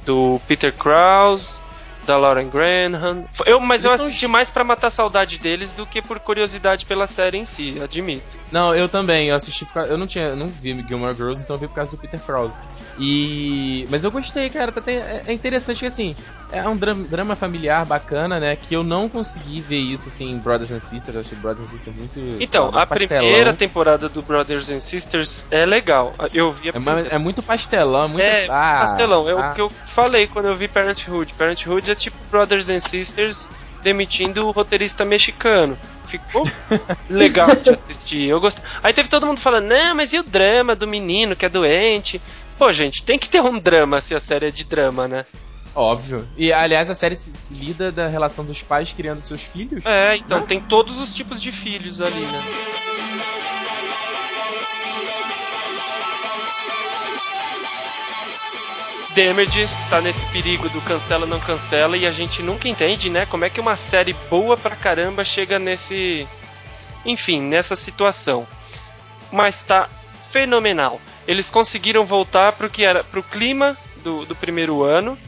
[0.05, 1.61] do Peter Krause,
[2.07, 3.25] da Lauren Graham.
[3.45, 6.21] Eu, mas eu Eles são assisti mais pra matar a saudade deles do que por
[6.21, 8.25] curiosidade pela série em si, admito.
[8.53, 9.29] Não, eu também.
[9.29, 9.91] Eu assisti por causa...
[9.91, 12.21] Eu não tinha, eu não vi Gilmore Girls, então eu vi por causa do Peter
[12.21, 12.57] Krause.
[12.99, 14.73] E mas eu gostei, cara.
[14.73, 16.17] Tá É é interessante que assim
[16.51, 18.57] é um drama, familiar bacana, né?
[18.57, 21.15] Que eu não consegui ver isso assim em Brothers and Sisters.
[21.15, 22.15] Eu achei Brothers and Sisters muito.
[22.15, 23.23] sei Então, lá, muito a pastelão.
[23.25, 26.15] primeira temporada do Brothers and Sisters é legal.
[26.33, 28.23] Eu vi a É, uma- é muito pastelão, é muito.
[28.23, 29.29] É, ah, pastelão.
[29.29, 29.51] É ah.
[29.51, 31.35] o que eu falei quando eu vi Parenthood.
[31.35, 33.47] Parenthood é tipo Brothers and Sisters
[33.83, 35.77] demitindo o roteirista mexicano.
[36.07, 36.45] Ficou
[37.11, 38.29] legal de assistir.
[38.29, 38.59] Eu gost...
[38.83, 42.21] Aí teve todo mundo falando, não, mas e o drama do menino que é doente?
[42.59, 45.27] Pô, gente, tem que ter um drama se a série é de drama, né?
[45.75, 46.27] Óbvio.
[46.39, 49.85] E aliás, a série se, se lida da relação dos pais criando seus filhos.
[49.85, 50.47] É, então Né?
[50.47, 52.43] tem todos os tipos de filhos ali, né?
[59.15, 63.25] Damages tá nesse perigo do cancela não cancela e a gente nunca entende, né?
[63.25, 66.27] Como é que uma série boa pra caramba chega nesse.
[67.05, 68.47] Enfim, nessa situação.
[69.33, 69.89] Mas tá
[70.31, 71.01] fenomenal.
[71.27, 75.19] Eles conseguiram voltar pro que era pro clima do, do primeiro ano,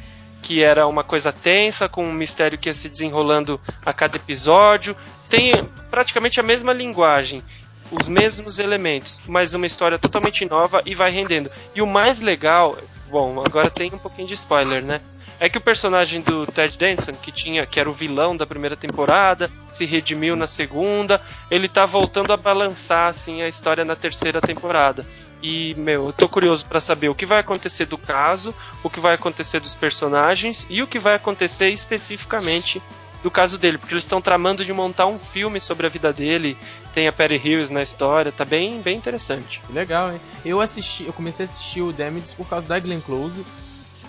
[0.42, 4.96] que era uma coisa tensa, com um mistério que ia se desenrolando a cada episódio.
[5.28, 5.52] Tem
[5.90, 7.42] praticamente a mesma linguagem,
[7.90, 11.50] os mesmos elementos, mas uma história totalmente nova e vai rendendo.
[11.74, 12.76] E o mais legal,
[13.10, 15.00] bom, agora tem um pouquinho de spoiler, né?
[15.40, 18.76] É que o personagem do Ted Danson, que tinha, que era o vilão da primeira
[18.76, 24.40] temporada, se redimiu na segunda, ele tá voltando a balançar assim a história na terceira
[24.40, 25.06] temporada.
[25.42, 28.98] E, meu, eu tô curioso para saber o que vai acontecer do caso, o que
[28.98, 32.82] vai acontecer dos personagens e o que vai acontecer especificamente
[33.22, 36.56] do caso dele, porque eles estão tramando de montar um filme sobre a vida dele.
[36.94, 39.60] Tem a Perry Hills na história, tá bem, bem interessante.
[39.70, 40.20] Legal, hein?
[40.44, 43.44] Eu assisti, eu comecei a assistir o Damages por causa da Glenn Close.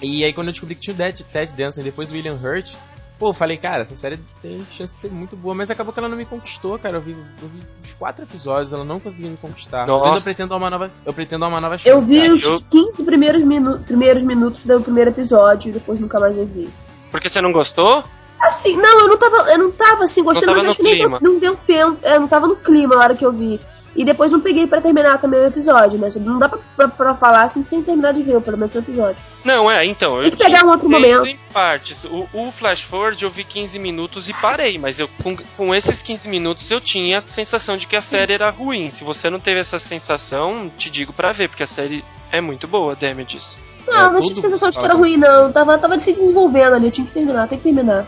[0.02, 2.36] E aí quando eu descobri que tinha o Ted, Ted Danson e depois o William
[2.36, 2.76] Hurt,
[3.19, 5.99] pô, eu falei, cara, essa série tem chance de ser muito boa, mas acabou que
[5.99, 6.97] ela não me conquistou, cara.
[6.97, 9.86] Eu vi, eu vi os quatro episódios, ela não conseguiu me conquistar.
[9.86, 10.10] Nossa.
[10.10, 11.89] Mas ainda eu pretendo dar uma nova, eu pretendo uma nova chance.
[11.89, 12.34] Eu vi cara.
[12.34, 16.45] os eu- 15 primeiros, minu primeiros minutos do primeiro episódio e depois nunca mais eu
[16.45, 16.69] vi.
[17.12, 18.03] Porque você não gostou?
[18.39, 21.10] Assim, não, eu não tava, eu não tava assim gostando, mas acho que nem deu,
[21.19, 21.97] não deu tempo.
[22.01, 23.60] É, não tava no clima na hora que eu vi.
[23.95, 26.08] E depois não peguei pra terminar também o episódio, né?
[26.21, 29.17] Não dá pra, pra, pra falar assim sem terminar de ver, pelo menos o episódio.
[29.43, 30.21] Não, é, então.
[30.21, 31.25] Tem que pegar um outro momento.
[31.25, 32.04] Em partes.
[32.06, 36.02] O, o Flash Forward eu vi 15 minutos e parei, mas eu com, com esses
[36.02, 38.91] 15 minutos eu tinha a sensação de que a série era ruim.
[38.91, 42.67] Se você não teve essa sensação, te digo pra ver, porque a série é muito
[42.67, 43.58] boa, Damages.
[43.88, 45.52] Não, não tudo tive sensação de que era ruim, não.
[45.52, 48.06] Tava, tava se desenvolvendo ali, eu tinha que terminar, tem que terminar.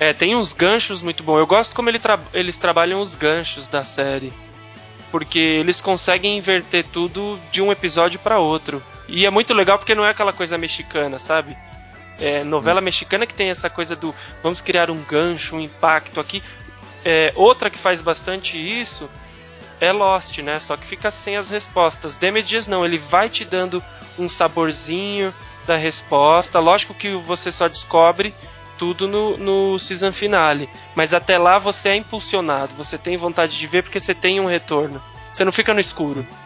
[0.00, 1.38] É, tem uns ganchos muito bons.
[1.38, 4.32] Eu gosto como ele tra- eles trabalham os ganchos da série.
[5.10, 8.82] Porque eles conseguem inverter tudo de um episódio pra outro.
[9.08, 11.56] E é muito legal porque não é aquela coisa mexicana, sabe?
[12.20, 16.42] É, novela mexicana que tem essa coisa do vamos criar um gancho, um impacto aqui.
[17.04, 19.08] É, outra que faz bastante isso
[19.80, 20.58] é Lost, né?
[20.58, 22.16] Só que fica sem as respostas.
[22.16, 23.82] Damages não, ele vai te dando
[24.18, 25.32] um saborzinho
[25.66, 26.58] da resposta.
[26.58, 28.34] Lógico que você só descobre
[28.78, 30.68] tudo no, no season finale.
[30.94, 34.46] Mas até lá você é impulsionado, você tem vontade de ver porque você tem um
[34.46, 35.02] retorno.
[35.32, 36.24] Você não fica no escuro.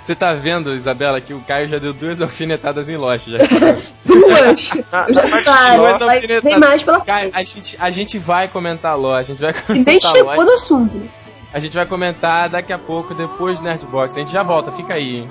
[0.00, 3.26] Você tá vendo, Isabela, que o Caio já deu duas alfinetadas em Lost.
[3.28, 3.38] Já.
[4.06, 4.70] Duas!
[4.70, 5.72] Eu na já parte tá,
[6.14, 6.42] alfinetado.
[6.48, 7.34] tem mais pela Caio, frente.
[7.34, 10.46] a gente, a gente vai comentar Lost, a gente vai E nem comentar chegou Lost.
[10.46, 11.10] no assunto.
[11.52, 14.16] A gente vai comentar daqui a pouco, depois do Nerdbox.
[14.16, 15.16] A gente já volta, fica aí.
[15.22, 15.30] hein?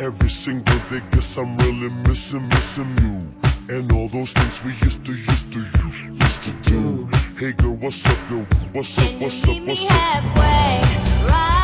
[0.00, 3.74] Every single day, guess I'm really missing, missing you.
[3.74, 5.64] And all those things we used to, used to,
[6.12, 7.08] used to do.
[7.38, 8.46] Hey girl, what's up, girl?
[8.72, 9.90] What's up, what's up, meet me what's up?
[9.92, 11.28] halfway?
[11.30, 11.63] Right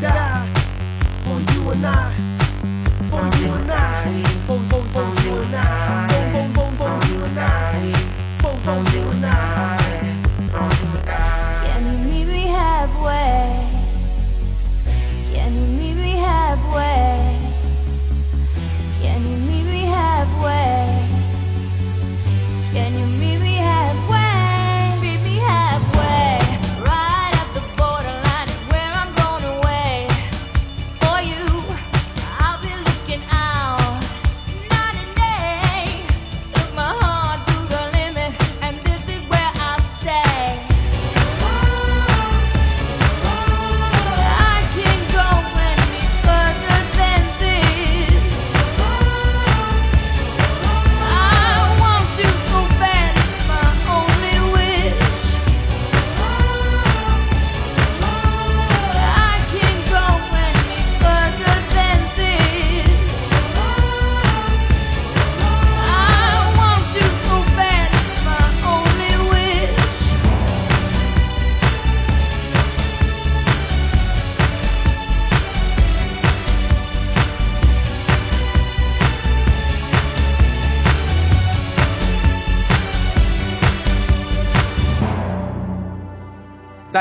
[0.00, 0.52] die
[1.54, 2.31] you and I.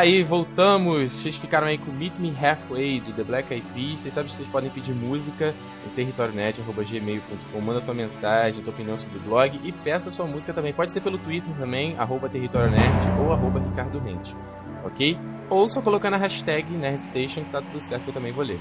[0.01, 1.11] aí, voltamos.
[1.11, 3.99] Vocês ficaram aí com Meet Me Halfway do The Black Eyed Peas.
[3.99, 5.53] Vocês sabem que vocês podem pedir música
[5.85, 7.61] no territorionet.gmail.com.
[7.61, 10.73] Manda tua mensagem, tua opinião sobre o blog e peça sua música também.
[10.73, 14.35] Pode ser pelo Twitter também, arroba territorionet ou arroba Ricardo Rente,
[14.83, 15.17] ok?
[15.49, 18.59] Ou só colocando a hashtag NerdStation que tá tudo certo que eu também vou ler.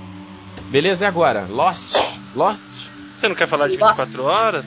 [0.71, 1.47] Beleza, e agora?
[1.47, 1.97] Lost?
[2.35, 2.91] Lost?
[3.17, 4.67] Você não quer falar de 24 horas?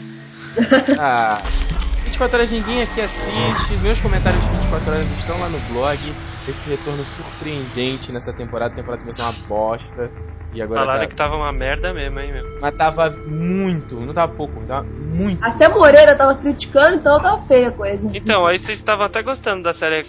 [1.00, 1.42] Ah,
[2.04, 3.76] 24 horas ninguém aqui assiste.
[3.82, 6.00] Meus comentários de 24 horas estão lá no blog.
[6.48, 8.74] Esse retorno surpreendente nessa temporada.
[8.74, 10.12] A temporada começou uma bosta.
[10.52, 11.08] E agora Falaram tá...
[11.08, 12.60] que tava uma merda mesmo, hein, meu?
[12.62, 15.44] Mas tava muito, não tava pouco, tava muito.
[15.44, 18.12] Até Moreira tava criticando, então tava feia a coisa.
[18.14, 20.02] Então, aí vocês estavam até gostando da série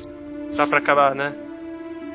[0.55, 1.35] Tá pra acabar, né?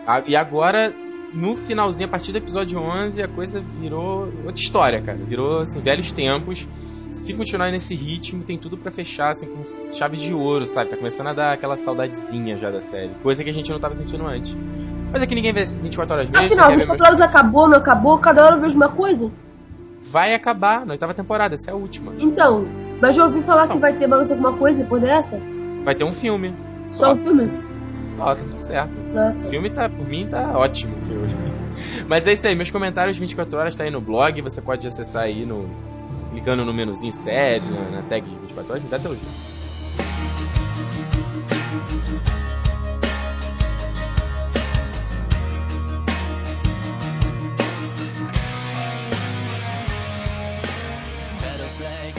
[0.06, 0.94] Ah, E agora,
[1.34, 5.18] no finalzinho, a partir do episódio 11, a coisa virou outra história, cara.
[5.18, 6.68] Virou, assim, velhos tempos.
[7.12, 10.92] Se continuar nesse ritmo, tem tudo pra fechar, assim, com chave de ouro, sabe?
[10.92, 13.10] Tá começando a dar aquela saudadezinha já da série.
[13.24, 14.56] Coisa que a gente não tava sentindo antes.
[15.12, 16.46] Mas é que ninguém vê 24 horas mesmo.
[16.46, 19.32] Afinal, você quer ver 24 horas acabou, não acabou, cada hora eu vejo uma coisa.
[20.04, 22.14] Vai acabar na oitava temporada, essa é a última.
[22.20, 22.68] Então,
[23.02, 23.78] mas já ouvi falar Então.
[23.78, 25.40] que vai ter mais alguma coisa depois dessa?
[25.84, 26.54] Vai ter um filme.
[26.92, 27.52] Só um filme?
[28.12, 29.00] Só, tá tudo certo.
[29.16, 31.28] Ah, O filme tá, por mim, tá ótimo o filme.
[32.08, 35.24] Mas é isso aí, meus comentários 24 horas tá aí no blog, você pode acessar
[35.24, 35.70] aí no.
[36.40, 39.22] Clicando no menuzinho série, na, na tag de 24 horas, me dá teu link.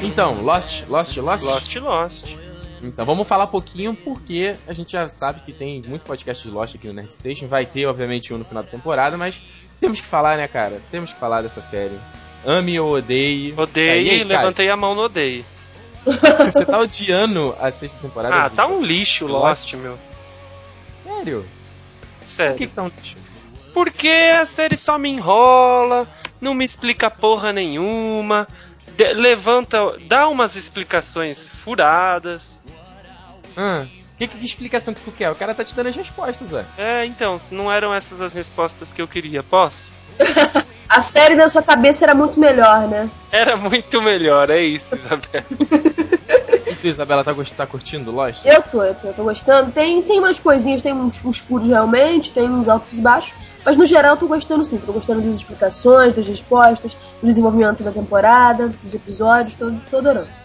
[0.03, 1.45] Então, Lost, Lost, Lost.
[1.45, 2.37] Lost, Lost.
[2.83, 6.53] Então, vamos falar um pouquinho porque a gente já sabe que tem muito podcast de
[6.53, 7.47] Lost aqui no Nerd Station.
[7.47, 9.43] Vai ter, obviamente, um no final da temporada, mas
[9.79, 10.81] temos que falar, né, cara?
[10.91, 11.99] Temos que falar dessa série.
[12.45, 13.53] Ame ou odeie.
[13.57, 15.45] Odeio Tá, e aí, e levantei a mão no cara?
[16.51, 18.35] Você tá odiando a sexta temporada?
[18.35, 19.99] Ah, tá um lixo Lost, meu.
[20.95, 21.45] Sério?
[22.21, 22.57] Por Sério.
[22.57, 23.19] que, que tá um lixo?
[23.75, 26.09] Porque a série só me enrola,
[26.41, 28.49] não me explica porra nenhuma,
[28.97, 32.63] de- levanta, dá umas explicações furadas.
[33.57, 33.85] Ah,
[34.19, 35.31] que, que explicação que tu quer?
[35.31, 36.65] O cara tá te dando as respostas, ué.
[36.77, 39.91] É, então, se não eram essas as respostas que eu queria, posso?
[40.91, 43.09] A série na sua cabeça era muito melhor, né?
[43.31, 45.45] Era muito melhor, é isso, Isabel.
[46.81, 48.45] Tu, Isabela, tá, tá curtindo Lost?
[48.45, 49.71] Eu tô, eu tô, eu tô gostando.
[49.71, 53.35] Tem, tem umas coisinhas, tem uns, uns furos realmente, tem uns altos e baixos.
[53.65, 54.79] Mas no geral eu tô gostando sim.
[54.79, 60.40] Tô gostando das explicações, das respostas, do desenvolvimento da temporada, dos episódios, tô, tô adorando.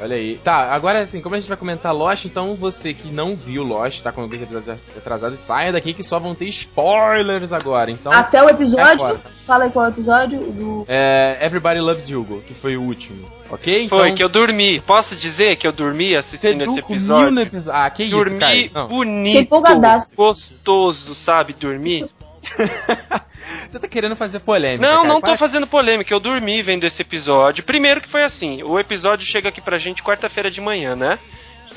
[0.00, 0.36] Olha aí.
[0.42, 4.02] Tá, agora assim, como a gente vai comentar Lost, então você que não viu Lost,
[4.02, 7.90] tá com alguns episódios atrasados, saia daqui que só vão ter spoilers agora.
[7.90, 10.84] Então, Até o episódio, fala aí qual é o episódio do.
[10.88, 13.88] é Everybody Loves Hugo, que foi o último, ok?
[13.88, 14.80] Foi então, que eu dormi.
[14.80, 17.30] Posso dizer que eu dormi você assistindo esse episódio?
[17.30, 17.80] no episódio.
[17.80, 18.70] Ah, que isso, Dormi Caio?
[18.74, 18.88] Não.
[18.88, 20.14] bonito, empolgadaço.
[20.16, 21.52] gostoso, sabe?
[21.52, 22.06] Dormir.
[23.68, 25.08] Você tá querendo fazer polêmica, Não, cara.
[25.08, 26.12] não tô fazendo polêmica.
[26.14, 27.64] Eu dormi vendo esse episódio.
[27.64, 31.18] Primeiro que foi assim: o episódio chega aqui pra gente quarta-feira de manhã, né?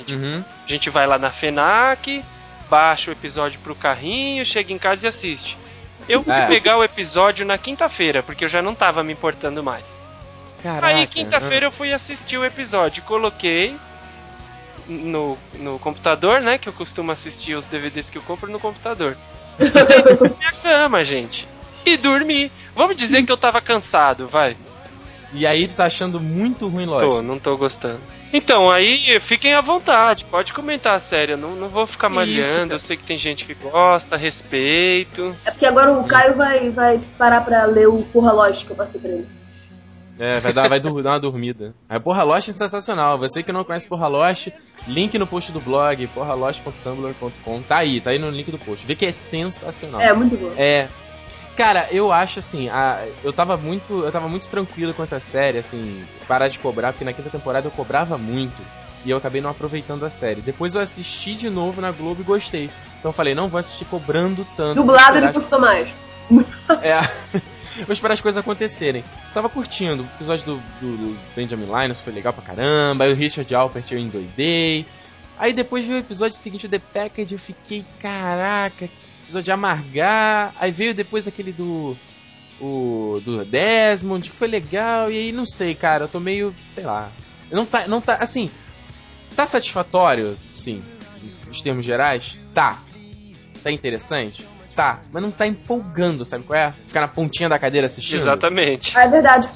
[0.08, 0.44] Uhum.
[0.66, 2.24] A gente vai lá na FENAC,
[2.70, 5.58] baixa o episódio pro carrinho, chega em casa e assiste.
[6.08, 6.46] Eu fui É.
[6.46, 9.84] pegar o episódio na quinta-feira, porque eu já não tava me importando mais.
[10.64, 10.88] Caraca.
[10.88, 13.76] Aí, quinta-feira, eu fui assistir o episódio, coloquei.
[14.88, 16.58] no, no computador, né?
[16.58, 19.18] Que eu costumo assistir os DVDs que eu compro no computador.
[19.58, 21.48] Deitei na minha cama, gente.
[21.86, 22.52] E dormi.
[22.76, 24.56] Vamos dizer que eu tava cansado, vai.
[25.34, 27.10] E aí tu tá achando muito ruim Lost.
[27.10, 28.00] Tô, não tô gostando.
[28.32, 31.34] Então, aí fiquem à vontade, pode comentar a série.
[31.34, 32.74] Eu não, não vou ficar malhando.
[32.74, 35.36] eu sei que tem gente que gosta, respeito.
[35.46, 38.76] É porque agora o Caio vai, vai parar pra ler o Porra Lost que eu
[38.76, 39.28] passei pra ele.
[40.20, 41.74] É, vai dar, vai dar uma dormida.
[41.88, 43.18] A Porra Lost é sensacional.
[43.20, 44.48] Você que não conhece Porra Lost,
[44.88, 47.62] link no post do blog, porralost.tumblr.com.
[47.64, 48.86] Tá aí, tá aí no link do post.
[48.86, 50.02] Vê que é sensacional.
[50.02, 50.52] É, muito bom.
[50.58, 50.88] É.
[51.56, 54.04] Cara, eu acho assim, a- eu tava muito.
[54.06, 57.68] Eu tava muito tranquilo quanto à série, assim, parar de cobrar, porque na quinta temporada
[57.68, 58.56] eu cobrava muito.
[59.06, 60.42] E eu acabei não aproveitando a série.
[60.42, 62.66] Depois eu assisti de novo na Globo e gostei.
[63.00, 64.76] Então eu falei, não vou assistir cobrando tanto.
[64.82, 65.94] Dublado ele gostou mais.
[66.82, 67.00] É.
[67.86, 69.04] Vou esperar as coisas acontecerem.
[69.34, 70.02] Tava curtindo.
[70.04, 73.04] O episódio do, do- do Benjamin Linus foi legal pra caramba.
[73.04, 74.86] Aí o Richard Alpert eu endoidei.
[75.38, 78.90] Aí depois veio o episódio seguinte, o The Package, eu fiquei, caraca,
[79.24, 80.56] episódio de amargar.
[80.60, 81.96] Aí veio depois aquele do.
[82.60, 83.22] O.
[83.24, 85.12] Do Desmond, que foi legal.
[85.12, 86.56] E aí não sei, cara, eu tô meio.
[86.70, 87.12] sei lá.
[87.52, 87.88] Não tá.
[87.88, 88.16] Não tá.
[88.16, 88.50] Assim.
[89.36, 90.84] Tá satisfatório, sim.
[91.46, 92.42] Nos termos gerais?
[92.56, 92.80] Tá.
[93.64, 94.48] Tá interessante?
[94.78, 95.00] Tá.
[95.12, 96.70] Mas não tá empolgando, sabe qual é?
[96.72, 98.20] Ficar na pontinha da cadeira assistindo.
[98.20, 98.96] Exatamente.
[98.96, 99.50] Ah, é verdade.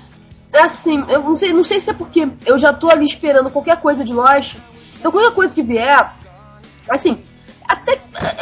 [0.51, 3.77] Assim, eu não sei, não sei se é porque eu já tô ali esperando qualquer
[3.77, 4.55] coisa de Lost.
[4.99, 6.11] Então qualquer coisa que vier,
[6.89, 7.23] assim,
[7.67, 8.01] até,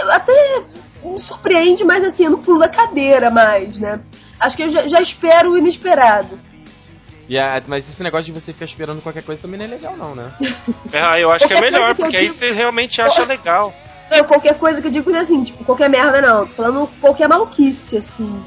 [0.10, 0.62] até
[1.04, 4.00] me surpreende, mas assim, eu não pulo da cadeira mais, né?
[4.40, 6.40] Acho que eu já, já espero o inesperado.
[7.28, 9.98] E a- mas esse negócio de você ficar esperando qualquer coisa também não é legal,
[9.98, 10.32] não, né?
[10.94, 13.74] Ah, eu acho que é melhor, porque aí você realmente acha legal.
[14.10, 16.46] Não, qualquer coisa que eu digo assim, tipo, qualquer merda não.
[16.48, 18.44] Tô falando qualquer maluquice, assim.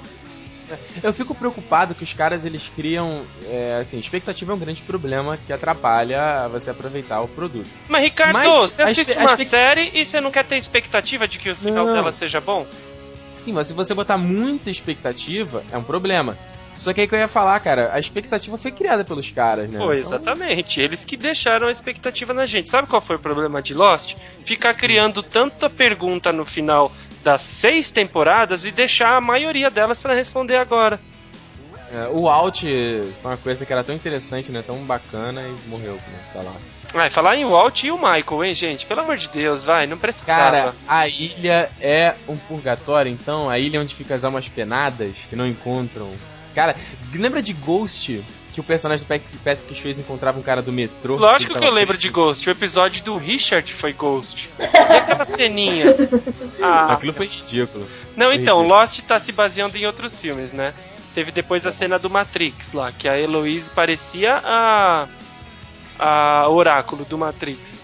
[1.02, 3.24] Eu fico preocupado que os caras eles criam.
[3.50, 7.68] É, assim, expectativa é um grande problema que atrapalha você aproveitar o produto.
[7.88, 11.38] Mas, Ricardo, Mas você assiste uma expect- série e você não quer ter expectativa de
[11.38, 11.92] que o final Não.
[11.92, 12.66] dela seja bom?
[13.30, 16.38] Sim, mas se você botar muita expectativa, é um problema.
[16.76, 19.78] Só que aí que eu ia falar, cara, a expectativa foi criada pelos caras, né?
[19.78, 20.80] Foi, Então, exatamente.
[20.80, 22.70] Eles que deixaram a expectativa na gente.
[22.70, 24.14] Sabe qual foi o problema de Lost?
[24.44, 26.90] Ficar criando tanta pergunta no final
[27.22, 30.98] das seis temporadas e deixar a maioria delas pra responder agora.
[31.92, 32.62] é, o Alt
[33.20, 34.62] foi uma coisa que era tão interessante, né?
[34.66, 36.18] Tão bacana e morreu, né?
[36.32, 36.54] Tá lá.
[36.92, 38.84] Vai, falar em Walt e o Michael, hein, gente?
[38.84, 40.44] Pelo amor de Deus, vai, não precisava.
[40.44, 43.48] Cara, a ilha é um purgatório, então?
[43.48, 46.10] A ilha onde ficam as almas penadas, que não encontram.
[46.54, 46.76] Cara,
[47.14, 48.22] lembra de Ghost?
[48.52, 49.08] Que o personagem do
[49.42, 51.16] Patrick, Swayze encontrava um cara do metrô?
[51.16, 52.10] Lógico Ele que eu lembro de.
[52.10, 52.46] Ghost.
[52.46, 54.50] O episódio do Richard foi Ghost.
[54.58, 54.64] E
[54.96, 55.86] aquela ceninha?
[56.62, 57.88] Ah, Aquilo foi ridículo.
[58.14, 58.68] Não, Foi então, ridículo.
[58.68, 60.74] Lost tá se baseando em outros filmes, né?
[61.14, 65.08] Teve depois a cena do Matrix lá, que a Heloise parecia a.
[65.98, 67.80] a Oráculo do Matrix.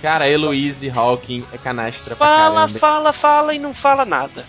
[0.00, 2.78] Cara, a Eloise Hawking é canastra pra Fala, caramba.
[2.78, 4.44] fala, fala e não fala nada.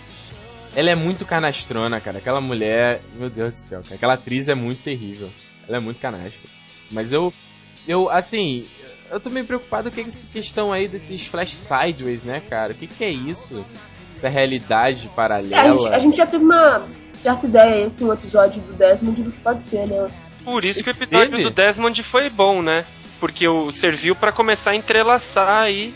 [0.74, 2.18] Ela é muito canastrona, cara.
[2.18, 3.96] Aquela mulher, meu Deus do céu, cara.
[3.96, 5.30] Aquela atriz é muito terrível.
[5.66, 6.48] Ela é muito canastra.
[6.90, 7.32] Mas eu,
[7.86, 8.66] eu, assim,
[9.10, 12.72] eu tô meio preocupado com essa questão aí desses flash sideways, né, cara?
[12.72, 13.64] O que que é isso?
[14.14, 15.78] Essa realidade É, a, paralela.
[15.78, 19.32] gente, a gente já teve uma certa ideia aí com o episódio do Desmond do
[19.32, 20.08] que pode ser, né?
[20.44, 21.42] Por isso que o episódio teve?
[21.42, 22.84] do Desmond foi bom, né?
[23.18, 25.92] Porque o, serviu pra começar a entrelaçar aí.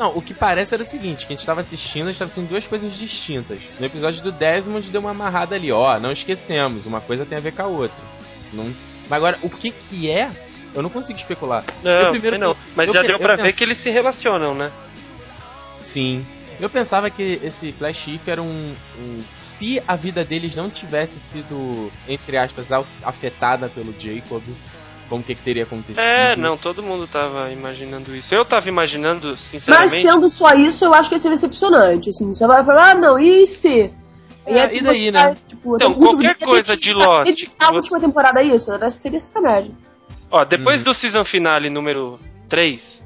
[0.00, 2.30] Não, o que parece era o seguinte, que a gente tava assistindo, a gente tava
[2.30, 3.58] assistindo duas coisas distintas.
[3.78, 7.40] No episódio do Desmond deu uma amarrada ali, ó, não esquecemos, uma coisa tem a
[7.42, 7.98] ver com a outra.
[8.42, 8.64] Senão...
[9.10, 10.30] Mas agora, o que que é,
[10.74, 11.62] eu não consigo especular.
[11.82, 12.56] Não, Eu primeiro- não.
[12.74, 14.72] Mas eu já pe- deu eu pra ver penso- que eles se relacionam, né?
[15.78, 16.24] Sim.
[16.58, 21.18] Eu pensava que esse Flash If era um, um- Se a vida deles não tivesse
[21.18, 22.70] sido, entre aspas,
[23.02, 24.42] afetada pelo Jacob,
[25.10, 26.00] como que, que teria acontecido?
[26.00, 28.34] É, não, todo mundo tava imaginando isso.
[28.34, 29.90] Eu tava imaginando, Mas sinceramente.
[30.00, 32.08] sendo só isso, eu acho que ia ser decepcionante.
[32.08, 33.92] Assim, você vai falar, ah, não, e se?
[34.46, 35.36] É, aí e daí, mostrar, né?
[35.48, 38.88] Tipo, Então, último qualquer coisa de Lost, dedicar a você- última temporada a isso, né?
[38.88, 39.76] seria sacanagem.
[40.30, 40.84] Ó, depois Uhum.
[40.84, 42.18] do season finale número
[42.48, 43.04] 3,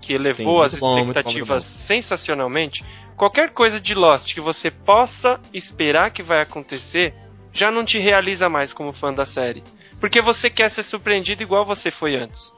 [0.00, 2.84] que elevou Sim, as bom, muito bom, expectativas sensacionalmente,
[3.16, 7.12] qualquer coisa de Lost que você possa esperar que vai acontecer,
[7.58, 9.62] já não te realiza mais como fã da série.
[10.00, 12.52] Porque você quer ser surpreendido igual você foi antes.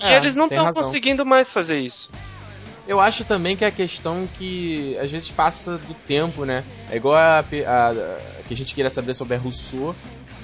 [0.00, 2.10] E É, eles não estão conseguindo mais fazer isso.
[2.86, 6.62] Eu acho também que é a questão que às vezes passa do tempo, né?
[6.90, 9.94] É igual a, a- a- que a gente queria saber sobre a Rousseau.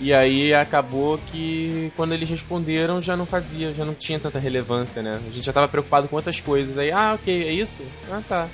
[0.01, 5.03] E aí acabou que quando eles responderam já não fazia, já não tinha tanta relevância,
[5.03, 5.20] né?
[5.24, 6.78] A gente já tava preocupado com outras coisas.
[6.78, 7.85] Aí, ah, ok, é isso?
[8.11, 8.49] Ah, tá.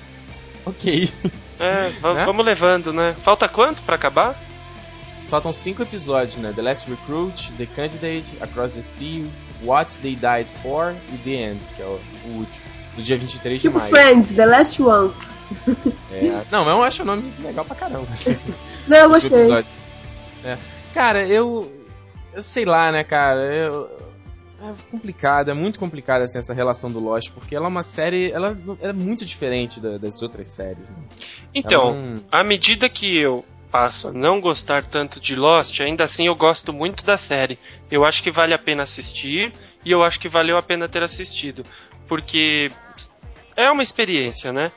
[0.67, 1.09] Ok.
[1.59, 2.25] É, Né?
[2.25, 3.15] vamos levando, né?
[3.23, 4.39] Falta quanto pra acabar?
[5.23, 6.53] Faltam cinco episódios, né?
[6.55, 9.31] The Last Recruit, The Candidate, Across the Sea,
[9.63, 12.67] What They Died For e The End, que é o, o último,
[12.97, 13.91] do dia 23 Tipo de maio.
[13.91, 15.13] Friends, The Last One.
[16.13, 18.07] É, não, mas eu acho o nome legal pra caramba.
[18.87, 19.39] Não, eu gostei.
[19.39, 19.71] episódio.
[20.45, 20.59] É.
[20.95, 21.73] Cara, eu.
[22.35, 23.41] Eu sei lá, né, cara?
[23.55, 23.89] Eu,
[24.63, 28.31] é complicado, é muito complicado assim, essa relação do Lost, porque ela é uma série.
[28.31, 30.79] Ela é muito diferente da- das outras séries.
[30.79, 30.97] né?
[31.55, 36.27] Então, não- à medida que eu passo a não gostar tanto de Lost, ainda assim
[36.27, 37.59] eu gosto muito da série.
[37.91, 39.53] Eu acho que vale a pena assistir
[39.85, 41.65] e eu acho que valeu a pena ter assistido.
[42.09, 42.71] Porque
[43.57, 44.73] é uma experiência, né?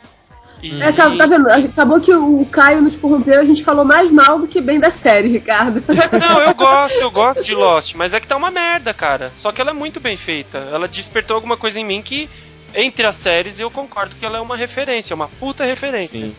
[0.62, 0.82] E...
[0.82, 1.50] É, tá, tá vendo?
[1.50, 4.80] Acabou que o Caio nos corrompeu e a gente falou mais mal do que bem
[4.80, 5.84] da série, Ricardo.
[6.20, 9.32] Não, eu gosto, eu gosto de Lost, mas é que tá uma merda, cara.
[9.36, 10.60] Só que ela é muito bem feita.
[10.60, 12.30] Ela despertou alguma coisa em mim que,
[12.76, 16.28] entre as séries, eu concordo que ela é uma referência, uma puta referência.
[16.28, 16.36] Sim.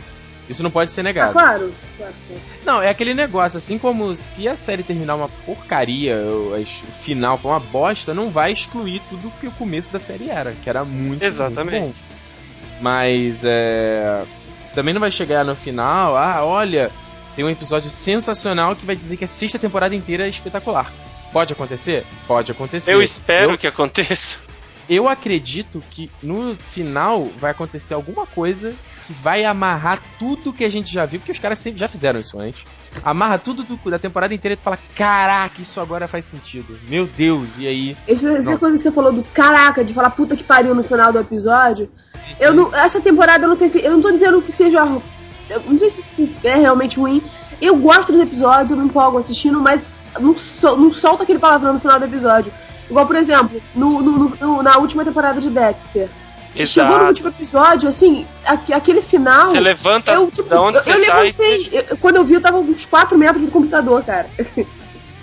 [0.49, 1.33] Isso não pode ser Ah, negado.
[1.33, 1.73] claro.
[1.97, 2.43] claro, claro.
[2.65, 7.51] Não, é aquele negócio, assim como se a série terminar uma porcaria, o final for
[7.51, 11.23] uma bosta, não vai excluir tudo que o começo da série era, que era muito,
[11.25, 11.81] Exatamente.
[11.81, 12.13] muito bom.
[12.81, 14.25] Mas é.
[14.59, 16.91] Você também não vai chegar no final, ah, olha,
[17.37, 20.93] tem um episódio sensacional que vai dizer que a sexta temporada inteira é espetacular.
[21.33, 22.05] Pode acontecer?
[22.27, 22.93] Pode acontecer.
[22.95, 24.39] Eu espero Eu- que aconteça.
[24.89, 28.75] eu acredito que no final vai acontecer alguma coisa
[29.07, 32.21] que vai amarrar tudo que a gente já viu, porque os caras sempre já fizeram
[32.21, 32.65] isso antes.
[33.03, 36.79] Amarra tudo do- da temporada inteira e tu fala: Caraca, isso agora faz sentido.
[36.89, 37.97] Meu Deus, e aí?
[38.07, 41.11] Essa, essa coisa que você falou do caraca, de falar puta que pariu no final
[41.13, 41.91] do episódio.
[42.39, 43.81] Eu não, essa temporada eu não teve.
[43.81, 44.85] Eu não tô dizendo que seja.
[44.85, 47.23] não sei se, se é realmente ruim.
[47.61, 51.73] Eu gosto dos episódios, eu me empolgo assistindo, mas não, sol- não solta aquele palavrão
[51.73, 52.53] no final do episódio.
[52.91, 56.11] Igual, por exemplo, no, no- no- na última temporada de Dexter.
[56.55, 57.07] Chegou no Exato.
[57.09, 59.47] último episódio, assim, aque- aquele final.
[59.47, 61.69] Você levanta eu, tipo, da onde eu, você eu tá levantei.
[61.73, 64.29] eu- quando eu vi, eu tava uns 4 metros do computador, cara.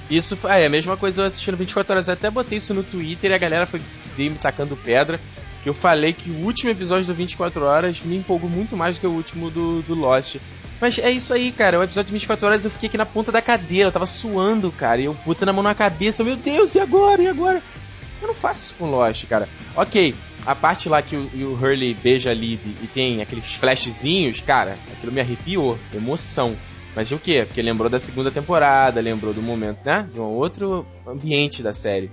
[0.10, 2.08] Isso foi- é a mesma coisa eu assistindo 24 horas.
[2.08, 3.80] Eu até botei isso no Twitter e a galera foi
[4.18, 5.20] veio me tacando pedra.
[5.62, 9.02] Que eu falei que o último episódio do 24 horas me empolgou muito mais do
[9.02, 10.38] que o último do, do Lost.
[10.82, 11.78] Mas é isso aí, cara.
[11.80, 14.72] O episódio de 24 horas eu fiquei aqui na ponta da cadeira, eu tava suando,
[14.72, 15.00] cara.
[15.02, 17.22] E eu botando a mão na cabeça, meu Deus, e agora?
[17.22, 17.62] E agora?
[18.22, 19.48] Eu não faço isso com Lost, cara.
[19.76, 20.16] Ok,
[20.52, 24.78] a parte lá que o, o Hurley beija a Liv e tem aqueles flashzinhos, cara,
[24.92, 25.78] aquilo me arrepiou.
[25.94, 26.56] Emoção.
[26.96, 27.44] Mas o quê?
[27.46, 30.08] Porque lembrou da segunda temporada, lembrou do momento, né?
[30.12, 32.12] De um outro ambiente da série.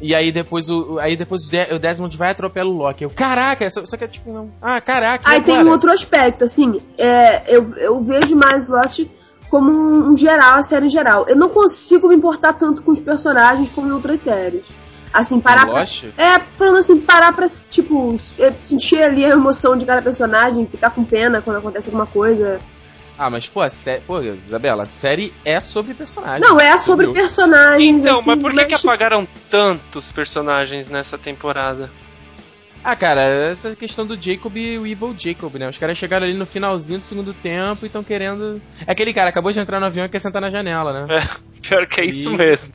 [0.00, 3.04] E aí depois o, aí depois o, De- o Desmond vai e atropela o Loki.
[3.04, 4.50] Eu, caraca, só, só que é tipo, não.
[4.60, 9.06] Ah, caraca, Aí tem um outro aspecto, assim, é, eu, eu vejo mais Lost
[9.48, 11.24] como um, um geral, a série em geral.
[11.28, 14.64] Eu não consigo me importar tanto com os personagens como em outras séries.
[15.14, 15.84] Assim, parar pra?
[16.18, 20.90] É, falando assim, parar pra, tipo, é, sentir ali a emoção de cada personagem, ficar
[20.90, 22.58] com pena quando acontece alguma coisa.
[23.16, 24.02] Ah, mas pô, a sé...
[24.04, 26.40] pô, Isabela, a série é sobre personagem.
[26.40, 27.22] Não, é sobre Entendeu?
[27.22, 27.96] personagens.
[28.00, 31.88] Então, assim, mas por que, que tipo, apagaram tantos personagens nessa temporada?
[32.82, 35.68] Ah, cara, essa questão do Jacob e o Evil Jacob, né?
[35.68, 38.60] Os caras chegaram ali no finalzinho do segundo tempo e estão querendo.
[38.84, 41.16] É aquele cara acabou de entrar no avião e quer sentar na janela, né?
[41.18, 42.74] É, pior que é isso E- mesmo.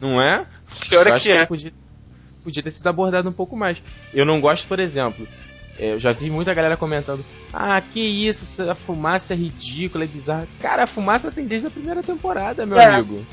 [0.00, 0.46] Não é?
[0.88, 1.46] Pior é acho que isso é.
[1.46, 1.72] podia,
[2.44, 3.82] podia ter sido abordado um pouco mais.
[4.14, 5.26] Eu não gosto, por exemplo,
[5.78, 10.06] é, eu já vi muita galera comentando: Ah, que isso, essa fumaça é ridícula, é
[10.06, 10.46] bizarra.
[10.60, 12.86] Cara, a fumaça tem desde a primeira temporada, meu É.
[12.86, 13.24] amigo.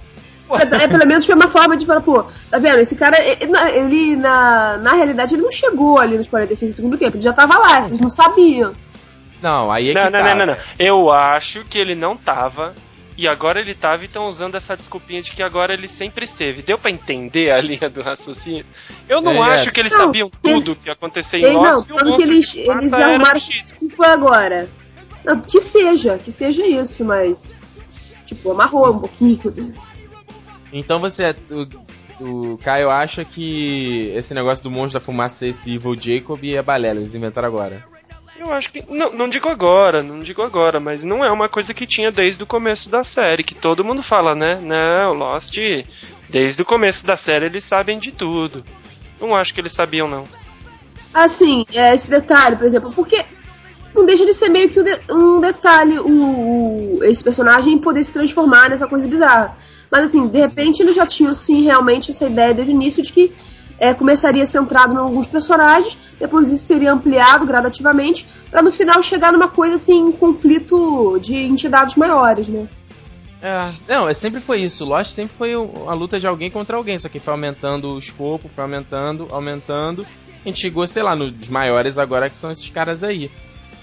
[0.52, 2.78] É, é, pelo menos foi uma forma de falar, pô, tá vendo?
[2.80, 6.76] Esse cara, ele, na- ele, na, na realidade, ele não chegou ali nos 45 do
[6.76, 8.76] segundo tempo, ele já tava lá, vocês não sabiam.
[9.42, 10.36] Não, aí é Não, que não, tá.
[10.36, 10.58] não, não, não.
[10.78, 12.76] Eu acho que ele não tava.
[13.18, 16.62] E agora ele tava e estão usando essa desculpinha de que agora ele sempre esteve.
[16.62, 18.66] Deu pra entender a linha do raciocínio?
[19.08, 21.54] Eu não É, acho que eles Não, sabiam ele- tudo que ia acontecer em Ele,
[21.54, 24.70] não, que eles, fumaça eles arrumaram um desculpa agora.
[25.24, 27.58] Não, que seja, que seja isso, mas.
[28.26, 29.40] Tipo, amarrou um pouquinho.
[30.74, 31.34] Então você,
[32.20, 36.44] o, o Caio acha que esse negócio do monstro da fumaça ser esse Evil Jacob
[36.44, 37.84] é balela, eles inventaram agora.
[38.40, 38.84] Eu acho que.
[38.90, 42.44] Não, não digo agora, não digo agora, mas não é uma coisa que tinha desde
[42.44, 44.60] o começo da série, que todo mundo fala, né?
[44.62, 45.58] Não, Lost,
[46.30, 48.64] desde o começo da série eles sabem de tudo.
[49.20, 50.26] Não acho que eles sabiam, não.
[51.14, 53.24] Assim, é, esse detalhe, por exemplo, porque
[53.94, 55.00] não deixa de ser meio que um, de-
[55.42, 59.58] detalhe o, o- esse personagem poder se transformar nessa coisa bizarra.
[59.90, 63.14] Mas assim, de repente eles já tinham sim realmente essa ideia desde o início de
[63.14, 63.32] que
[63.80, 69.32] é, começaria centrado em alguns personagens, depois isso seria ampliado gradativamente, pra no final chegar
[69.32, 72.68] numa coisa assim, um conflito de entidades maiores, né?
[73.42, 74.86] É, não, é, sempre foi isso.
[74.86, 78.50] Lost sempre foi a luta de alguém contra alguém, só que foi aumentando o escopo,
[78.50, 80.06] foi aumentando, aumentando.
[80.44, 83.30] A gente chegou, sei lá, nos maiores agora que são esses caras aí.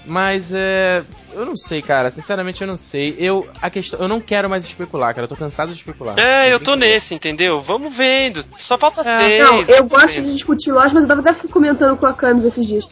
[0.05, 1.03] Mas é.
[1.33, 2.11] Eu não sei, cara.
[2.11, 3.15] Sinceramente, eu não sei.
[3.19, 5.25] Eu, a questão, eu não quero mais especular, cara.
[5.25, 6.15] Eu tô cansado de especular.
[6.19, 7.63] É, eu tô nesse, entendeu?
[7.63, 8.45] Vamos vendo.
[8.59, 9.17] Só falta seis.
[9.17, 10.27] É, Não, eu gosto vendo.
[10.27, 12.89] de discutir lógica, mas eu tava até comentando com a Camis esses dias.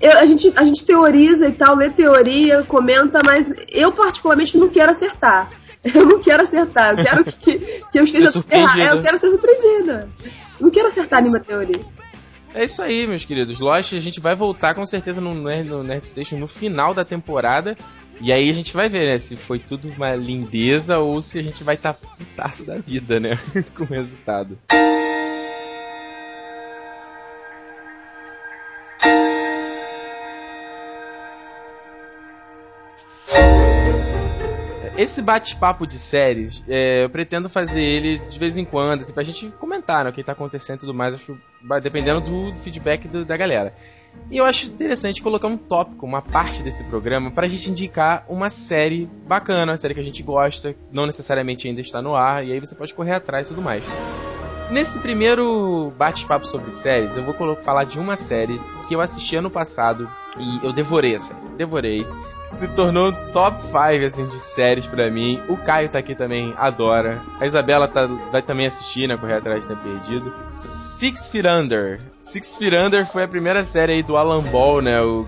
[0.00, 4.68] Eu- a, gente, a gente teoriza e tal, lê teoria, comenta, mas eu particularmente não
[4.68, 5.50] quero acertar.
[5.94, 7.58] Eu não quero acertar, eu quero que,
[7.92, 8.80] que eu esteja errada.
[8.80, 10.08] É, eu quero ser surpreendida.
[10.58, 11.80] Não quero acertar nenhuma teoria.
[12.54, 13.58] É isso aí, meus queridos.
[13.58, 17.04] Lost, a gente vai voltar com certeza no Nerd, no Nerd Station no final da
[17.04, 17.76] temporada.
[18.20, 21.42] E aí a gente vai ver, né, se foi tudo uma lindeza ou se a
[21.42, 23.36] gente vai estar tá putaço da vida, né,
[23.74, 24.56] com o resultado.
[34.96, 39.24] Esse bate-papo de séries, é, eu pretendo fazer ele de vez em quando, assim, pra
[39.24, 41.36] gente comentar né, o que tá acontecendo e tudo mais, acho,
[41.82, 43.74] dependendo do feedback do- da galera.
[44.30, 48.48] E eu acho interessante colocar um tópico, uma parte desse programa, pra gente indicar uma
[48.48, 52.52] série bacana, uma série que a gente gosta, não necessariamente ainda está no ar, e
[52.52, 53.82] aí você pode correr atrás e tudo mais.
[54.70, 59.50] Nesse primeiro bate-papo sobre séries, eu vou falar de uma série que eu assisti ano
[59.50, 61.34] passado e eu devorei essa.
[61.56, 62.06] Devorei.
[62.54, 65.40] Se tornou top 5 assim, de séries pra mim.
[65.48, 67.20] O Caio tá aqui também, adora.
[67.40, 69.16] A Isabela tá, vai também assistir, né?
[69.16, 70.32] Correr atrás de ter perdido.
[70.48, 72.00] Six Feet Under.
[72.24, 75.00] Six Feet Under foi a primeira série aí do Alan Ball, né?
[75.02, 75.26] O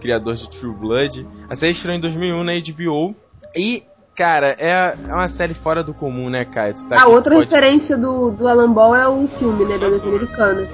[0.00, 1.26] criador de True Blood.
[1.50, 3.14] A série estreou em 2001 na HBO.
[3.56, 3.82] E,
[4.14, 6.74] cara, é, é uma série fora do comum, né, Caio?
[6.88, 10.14] Tá a outra pode- referência do, do Alan Ball é um filme, né, da desenho
[10.16, 10.68] americana.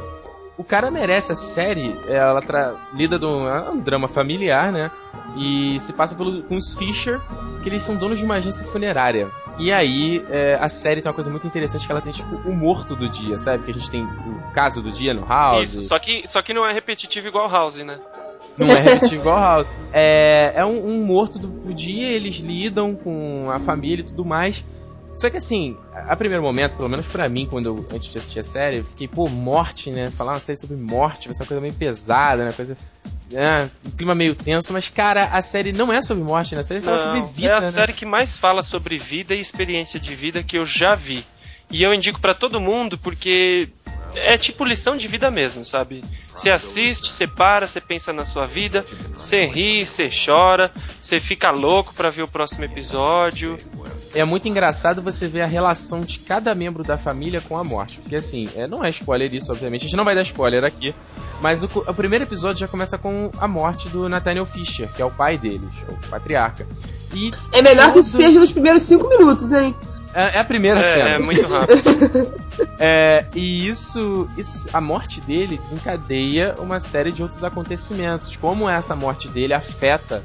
[0.58, 4.90] O cara merece a série, ela tra- lida de um, é um drama familiar, né?
[5.36, 7.20] E se passa pelo, com os Fisher,
[7.62, 9.30] que eles são donos de uma agência funerária.
[9.56, 12.52] E aí, é, a série tem uma coisa muito interessante que ela tem, tipo, o
[12.54, 13.64] morto do dia, sabe?
[13.64, 15.74] Que a gente tem o caso do dia no House.
[15.74, 17.98] Isso, só que, só que não é repetitivo igual House, né?
[18.56, 19.72] Não é repetitivo igual House.
[19.92, 24.24] É, é um, um morto do, do dia, eles lidam com a família e tudo
[24.24, 24.64] mais.
[25.18, 28.38] Só que assim, a primeiro momento, pelo menos pra mim, quando eu, antes de assistir
[28.38, 30.12] a série, eu fiquei, pô, morte, né?
[30.12, 32.52] Falar uma série sobre morte, uma coisa meio pesada, né?
[32.52, 32.76] Coisa.
[33.34, 36.60] É, um clima meio tenso, mas cara, a série não é sobre morte, né?
[36.60, 37.72] A série fala Não, sobre vida, é a né?
[37.72, 41.24] série que mais fala sobre vida e experiência de vida que eu já vi.
[41.70, 43.68] E eu indico pra todo mundo porque
[44.14, 46.02] é tipo lição de vida mesmo, sabe?
[46.28, 48.84] Você assiste, você para, você pensa na sua vida,
[49.16, 50.70] você ri, você chora,
[51.02, 53.56] você fica louco pra ver o próximo episódio.
[54.14, 58.00] É muito engraçado você ver a relação de cada membro da família com a morte.
[58.00, 59.82] Porque assim, é, não é spoiler isso, obviamente.
[59.82, 60.94] A gente não vai dar spoiler aqui.
[61.40, 65.04] Mas o, o primeiro episódio já começa com a morte do Nathaniel Fisher, que é
[65.04, 66.66] o pai deles, o patriarca.
[67.14, 69.74] E É melhor que Tudo- isso seja nos primeiros cinco minutos, hein?
[70.14, 71.10] É, é a primeira cena.
[71.10, 72.38] É, é muito rápido.
[72.80, 78.36] É, e isso, isso- a morte dele desencadeia uma série de outros acontecimentos.
[78.36, 80.22] Como essa morte dele afeta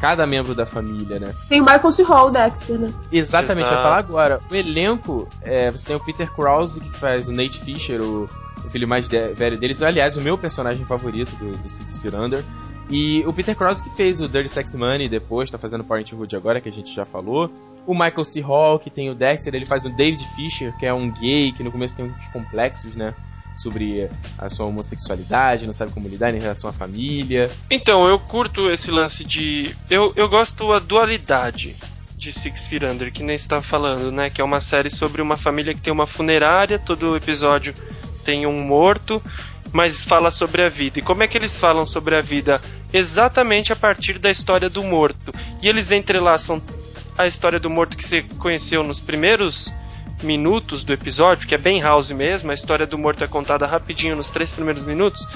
[0.00, 1.34] cada membro da família, né?
[1.48, 2.02] Tem o Michael C.
[2.02, 2.92] Hall, o Dexter, né?
[3.10, 3.74] Exatamente, Exato.
[3.74, 4.40] vai falar agora.
[4.50, 8.28] O elenco, é, você tem o Peter Krause, que faz o Nate Fisher, o,
[8.64, 9.80] o filho mais de- velho deles.
[9.82, 12.44] Aliás, o meu personagem favorito do, do Six Feet Under.
[12.88, 16.60] E o Peter Krause que fez o Dirty Sex Money depois, tá fazendo Parenthood agora,
[16.60, 17.50] que a gente já falou.
[17.86, 18.40] O Michael C.
[18.40, 21.64] Hall, que tem o Dexter, ele faz o David Fisher, que é um gay, que
[21.64, 23.14] no começo tem uns complexos, né?
[23.56, 24.08] Sobre
[24.38, 27.50] a sua homossexualidade, não sabe como lidar em relação à família.
[27.70, 29.74] Então, eu curto esse lance de.
[29.90, 31.74] Eu, eu gosto a dualidade
[32.16, 34.30] de Six Feet Under, que nem estava falando, né?
[34.30, 37.74] Que é uma série sobre uma família que tem uma funerária, todo episódio
[38.26, 39.22] tem um morto,
[39.76, 41.00] mas fala sobre a vida.
[41.00, 42.58] E como é que eles falam sobre a vida?
[42.94, 45.32] Exatamente a partir da história do morto.
[45.62, 46.62] E eles entrelaçam
[47.18, 49.70] a história do morto que você conheceu nos primeiros
[50.22, 54.16] minutos do episódio, que é bem house mesmo, a história do morto é contada rapidinho
[54.16, 55.28] nos três primeiros minutos,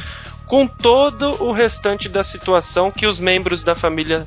[0.46, 4.26] com todo o restante da situação que os membros da família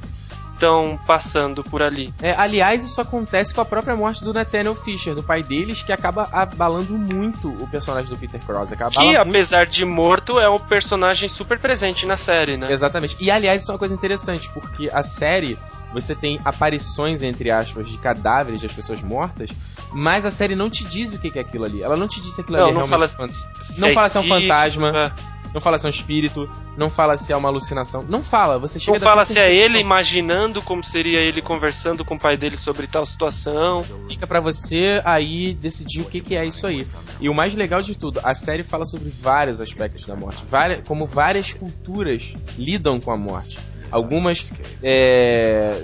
[0.53, 2.13] estão passando por ali.
[2.21, 5.91] É, aliás, isso acontece com a própria morte do Nathaniel Fisher, do pai deles, que
[5.91, 8.73] acaba abalando muito o personagem do Peter Krause.
[8.73, 12.71] Acaba Que, abala muito apesar de morto, é um personagem super presente na série, né?
[12.71, 13.17] Exatamente.
[13.19, 15.57] E aliás, isso é uma coisa interessante, porque a série
[15.91, 19.49] você tem aparições, entre aspas, de cadáveres das pessoas mortas,
[19.91, 21.83] mas a série não te diz o que é aquilo ali.
[21.83, 23.33] Ela não te diz se aquilo Não, ali é não realmente fala fan-
[23.63, 25.13] se Não é fala se é um fantasma.
[25.53, 28.03] Não fala se é um espírito, não fala se é uma alucinação.
[28.07, 32.15] Não fala, você chega Não fala se é ele imaginando como seria ele conversando com
[32.15, 33.81] o pai dele sobre tal situação.
[34.07, 36.87] Fica pra você aí decidir o que, que é isso aí.
[37.21, 40.87] E o mais legal de tudo, a série fala sobre vários aspectos da morte, várias,
[40.87, 43.59] como várias culturas lidam com a morte.
[43.93, 44.49] Algumas
[44.81, 45.83] é,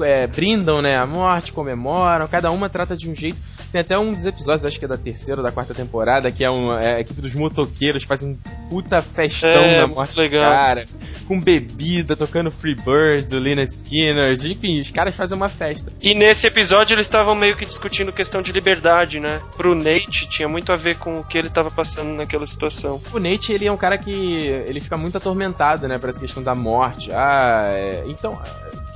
[0.00, 3.38] é, brindam né, a morte, comemoram, cada uma trata de um jeito.
[3.70, 6.42] Tem até um dos episódios, acho que é da terceira ou da quarta temporada, que
[6.44, 10.18] é, um, é a equipe dos motoqueiros que fazem um puta festão É, na morte
[10.18, 10.44] legal.
[10.44, 10.84] do cara.
[11.26, 14.36] Com bebida, tocando Freebirds do Leonard Skinner.
[14.46, 15.92] Enfim, os caras fazem uma festa.
[16.00, 19.40] E nesse episódio eles estavam meio que discutindo questão de liberdade, né?
[19.56, 23.00] Pro Nate tinha muito a ver com o que ele tava passando naquela situação.
[23.12, 26.42] O Nate, ele é um cara que ele fica muito atormentado, né, por essa questão
[26.42, 27.10] da morte.
[27.12, 28.40] Ah, é, então,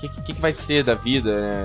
[0.00, 1.64] o que, que, que vai ser da vida, né?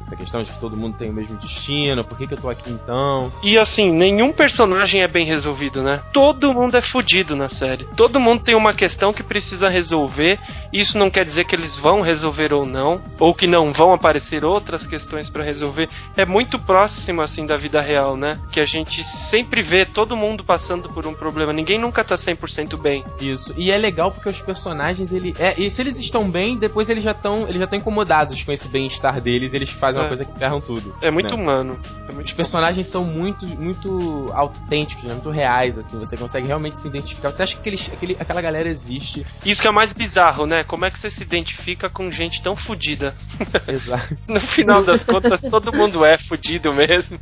[0.00, 2.48] Essa questão de que todo mundo tem o mesmo destino, por que, que eu tô
[2.48, 3.32] aqui então?
[3.42, 6.00] E assim, nenhum personagem é bem resolvido, né?
[6.12, 7.84] Todo mundo é fudido na série.
[7.96, 10.38] Todo mundo tem uma questão que precisa resolver.
[10.72, 14.44] Isso não quer dizer que eles vão resolver ou não, ou que não vão aparecer
[14.44, 15.88] outras questões pra resolver.
[16.16, 18.38] É muito próximo assim da vida real, né?
[18.52, 21.52] Que a gente sempre vê todo mundo passando por um problema.
[21.52, 23.04] Ninguém nunca tá 100% bem.
[23.20, 23.52] Isso.
[23.56, 25.34] E é legal porque os personagens, ele.
[25.38, 27.48] É, e se eles estão bem, depois eles já estão.
[27.48, 30.08] Eles já estão incomodados com esse bem-estar deles, eles fazem uma É.
[30.08, 30.94] coisa que ferram tudo.
[31.02, 31.42] É muito né?
[31.42, 31.78] humano.
[32.08, 35.14] É muito Os personagens são muito, muito autênticos, né?
[35.14, 35.98] muito reais, assim.
[35.98, 37.30] Você consegue realmente se identificar.
[37.32, 39.24] Você acha que aqueles, aquele, aquela galera existe.
[39.44, 40.64] Isso que é o mais bizarro, né?
[40.64, 43.14] Como é que você se identifica com gente tão fodida?
[43.68, 44.16] Exato.
[44.28, 47.18] No final das contas, todo mundo é fudido mesmo.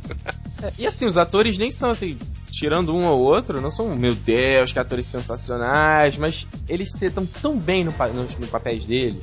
[0.79, 2.17] E assim, os atores nem são assim,
[2.51, 7.25] tirando um ou outro, não são, meu Deus, que atores sensacionais, mas eles se dão
[7.25, 9.21] tão bem no, nos, no papéis deles,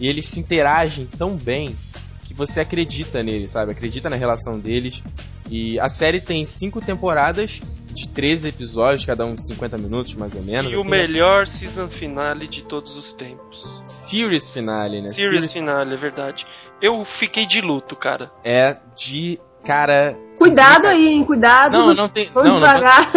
[0.00, 1.76] e eles se interagem tão bem
[2.24, 3.72] que você acredita neles, sabe?
[3.72, 5.02] Acredita na relação deles.
[5.50, 7.60] E a série tem cinco temporadas
[7.92, 10.72] de 13 episódios, cada um de 50 minutos, mais ou menos.
[10.72, 10.96] E o assim, né?
[10.96, 13.82] melhor season finale de todos os tempos.
[13.84, 15.08] Series finale, né?
[15.08, 16.46] Series finale, é verdade.
[16.80, 18.30] Eu fiquei de luto, cara.
[18.44, 19.38] é de.
[19.62, 20.16] Cara.
[20.38, 21.24] Cuidado aí, hein?
[21.24, 21.76] Cuidado.
[21.76, 22.30] Não, não tem.
[22.32, 23.10] Vamos Não, não, devagar.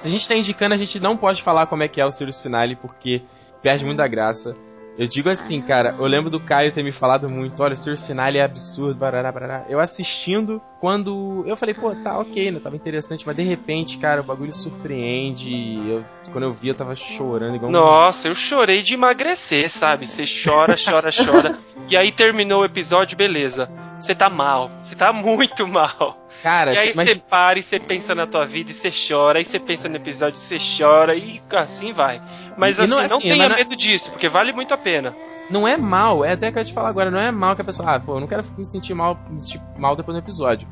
[0.00, 2.12] Se a gente tá indicando, a gente não pode falar como é que é o
[2.12, 3.22] Sirius Finale, porque
[3.60, 4.54] perde muito da graça.
[4.96, 8.06] Eu digo assim, cara, eu lembro do Caio ter me falado muito, olha, o Sirius
[8.06, 9.64] Finale é absurdo, barará, barará.
[9.68, 14.20] Eu assistindo, quando eu falei, pô, tá ok, né, tava interessante, mas de repente, cara,
[14.20, 15.52] o bagulho surpreende,
[15.84, 17.72] eu, quando eu vi, eu tava chorando igual um...
[17.72, 20.06] Nossa, eu chorei de emagrecer, sabe?
[20.06, 21.56] Você chora, chora, chora.
[21.86, 23.68] E aí terminou o episódio, beleza.
[24.00, 24.70] Você tá mal.
[24.82, 26.18] Você tá muito mal.
[26.42, 27.10] Cara, E aí mas...
[27.10, 29.38] você para e você pensa na tua vida e você chora.
[29.38, 31.14] Aí você pensa no episódio e você chora.
[31.14, 32.20] E assim vai.
[32.56, 34.78] Mas assim, não não, é assim, tenha não é- medo disso, porque vale muito a
[34.78, 35.14] pena.
[35.50, 37.60] Não é mal, é até que eu ia te falar agora, não é mal que
[37.60, 40.24] a pessoa, ah, pô, eu não quero me sentir mal, me sentir mal depois do
[40.24, 40.66] episódio.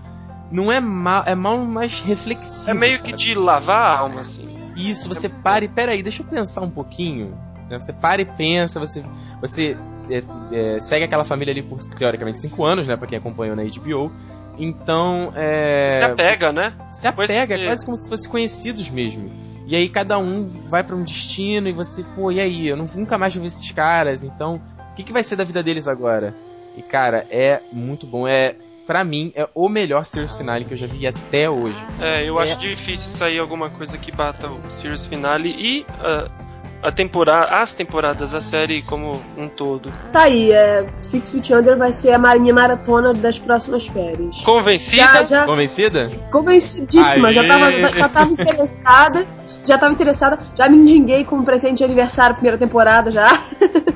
[0.50, 2.70] Não é mal, é mal mais reflexivo.
[2.70, 3.10] É meio sabe?
[3.10, 4.48] que de lavar a alma, assim.
[4.76, 7.36] Isso, você para e peraí, deixa eu pensar um pouquinho.
[7.68, 7.78] né?
[7.78, 9.04] Você para e pensa, você,
[9.40, 9.76] você
[10.10, 10.22] é,
[10.76, 12.96] é, segue aquela família ali por teoricamente 5 anos, né?
[12.96, 14.10] Pra quem acompanhou na HBO.
[14.58, 15.88] Então, é.
[15.90, 16.74] Se apega, né?
[16.90, 19.30] Se Depois apega, é quase como se fossem conhecidos mesmo.
[19.72, 22.68] E aí cada um vai pra um destino e você, pô, e aí?
[22.68, 24.60] Eu não- nunca mais vou ver esses caras, então
[24.90, 26.34] o que, que vai ser da vida deles agora?
[26.76, 28.28] E cara, é muito bom.
[28.28, 28.54] É,
[28.86, 31.82] pra mim, é o melhor Series Finale que eu já vi até hoje.
[31.98, 32.50] É, eu É.
[32.52, 36.28] acho difícil sair alguma coisa que bata o Series Finale e ah,
[36.82, 39.92] a temporada, as temporadas, a série como um todo.
[40.12, 44.40] Tá aí, é, Six Feet Under vai ser a minha maratona das próximas férias.
[44.40, 45.02] Convencida?
[45.02, 46.10] Já, já, Convencida?
[46.30, 49.26] convencidíssima, já tava, já tava interessada,
[49.64, 53.32] já tava interessada, já me endinguei com um presente de aniversário, primeira temporada já.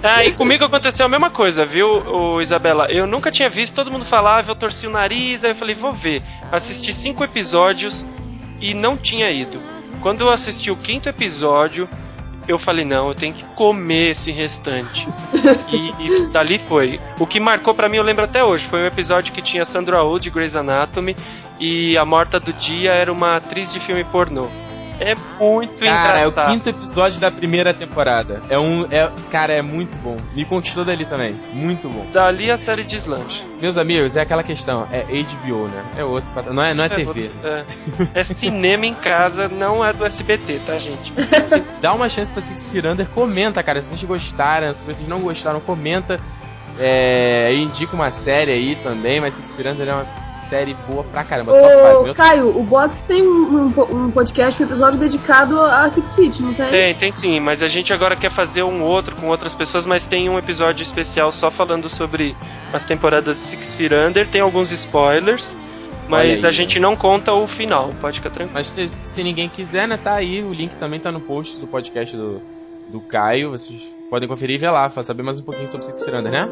[0.02, 2.86] Ah, e comigo aconteceu a mesma coisa, viu, ô, Isabela?
[2.90, 5.92] Eu nunca tinha visto, todo mundo falava, eu torci o nariz, aí eu falei, vou
[5.92, 6.22] ver.
[6.52, 8.04] Assisti cinco episódios
[8.60, 9.60] e não tinha ido.
[10.00, 11.88] Quando eu assisti o quinto episódio,
[12.48, 15.06] eu falei, não, eu tenho que comer esse restante.
[15.70, 17.00] e, e dali foi.
[17.18, 20.02] O que marcou pra mim, eu lembro até hoje, foi um episódio que tinha Sandra
[20.02, 21.16] Oh de Grey's Anatomy
[21.58, 24.48] e a morta do dia era uma atriz de filme pornô.
[25.00, 26.52] É muito Cara, é o engraçado.
[26.52, 28.42] quinto episódio da primeira temporada.
[28.48, 28.86] É um.
[28.90, 30.16] É, cara, é muito bom.
[30.34, 31.38] Me conquistou dali também.
[31.52, 32.06] Muito bom.
[32.12, 33.44] Dali a série deslancha.
[33.60, 34.86] Meus amigos, é aquela questão.
[34.90, 35.84] É HBO, né?
[35.96, 36.30] É outro.
[36.52, 37.30] Não é, não é, TV.
[37.44, 37.64] É,
[38.14, 41.12] é cinema em casa, não é do SBT, tá, gente?
[41.80, 43.06] Dá uma chance pra Six Feet Under.
[43.08, 43.82] Comenta, cara.
[43.82, 44.72] Se vocês gostaram.
[44.72, 46.20] Se vocês não gostaram, comenta.
[46.78, 49.20] É, indica uma série aí também.
[49.20, 50.06] Mas Six Feet Under é uma
[50.46, 51.52] série boa pra caramba.
[51.52, 51.88] Top 5.
[51.88, 56.40] Ô, Meu Caio, o Box tem um, um, podcast, um episódio dedicado a Six Feet,
[56.40, 56.68] não tem?
[56.68, 60.06] Tem, tem sim, mas a gente agora quer fazer um outro com outras pessoas, mas
[60.06, 62.36] tem um episódio especial só falando sobre
[62.72, 65.56] as temporadas de Six Feet Under, tem alguns spoilers,
[66.08, 68.54] mas Olha a aí, gente não conta o final, pode ficar tranquilo.
[68.54, 70.42] Mas se, se ninguém quiser, né, tá aí.
[70.42, 72.40] O link também tá no post do podcast do,
[72.88, 73.50] do Caio.
[73.50, 76.48] Vocês podem conferir e ver lá, pra saber mais um pouquinho sobre Six Under, né?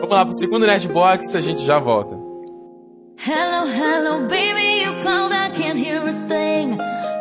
[0.00, 2.16] Vamos lá pro segundo Nerdbox, a gente já volta.
[3.24, 6.76] Hello, hello, baby, you called, I can't hear a thing.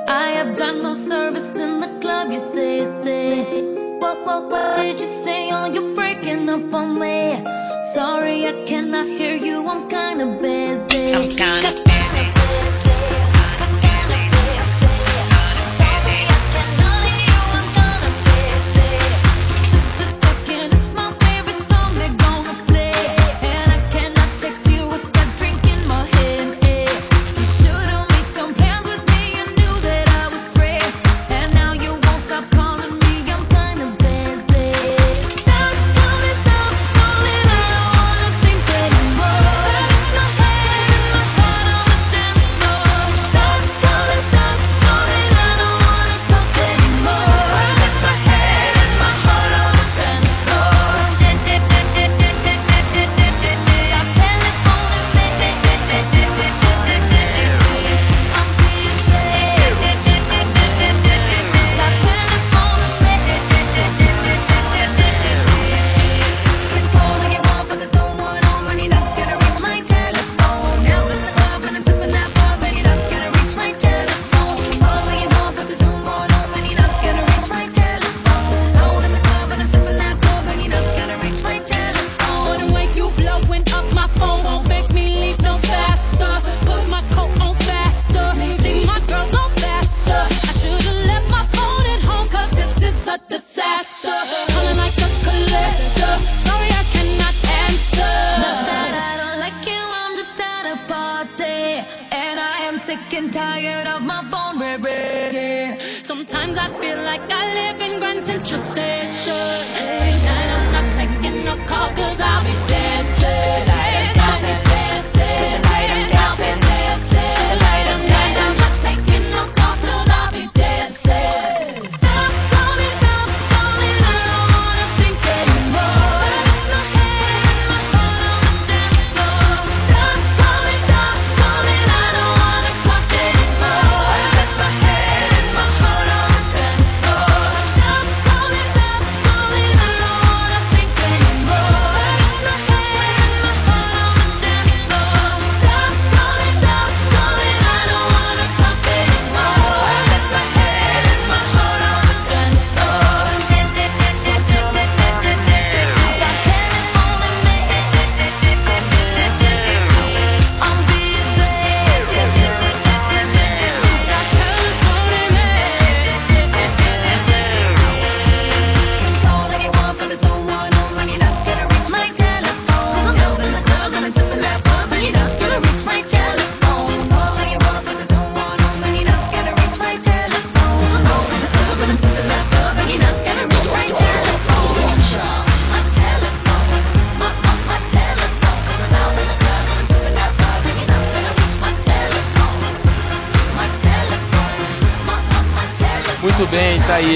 [0.10, 3.46] I have got no service in the club, you say, say.
[4.00, 5.52] What, what, what did you say?
[5.52, 7.44] Oh, you're breaking up on me.
[7.94, 11.14] Sorry, I cannot hear you, I'm kinda busy.
[11.14, 11.91] I'm kinda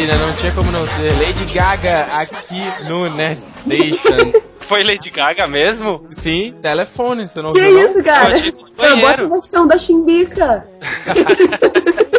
[0.06, 0.14] né?
[0.18, 1.12] Não tinha como não ser.
[1.20, 4.34] Lady Gaga aqui no Nerd Station.
[4.68, 6.06] Foi Lady Gaga mesmo?
[6.10, 7.86] Sim, telefone, você não Que ouviu, não?
[7.86, 8.36] isso, cara?
[8.38, 10.68] Ir no Eu boto a versão da Chimbica.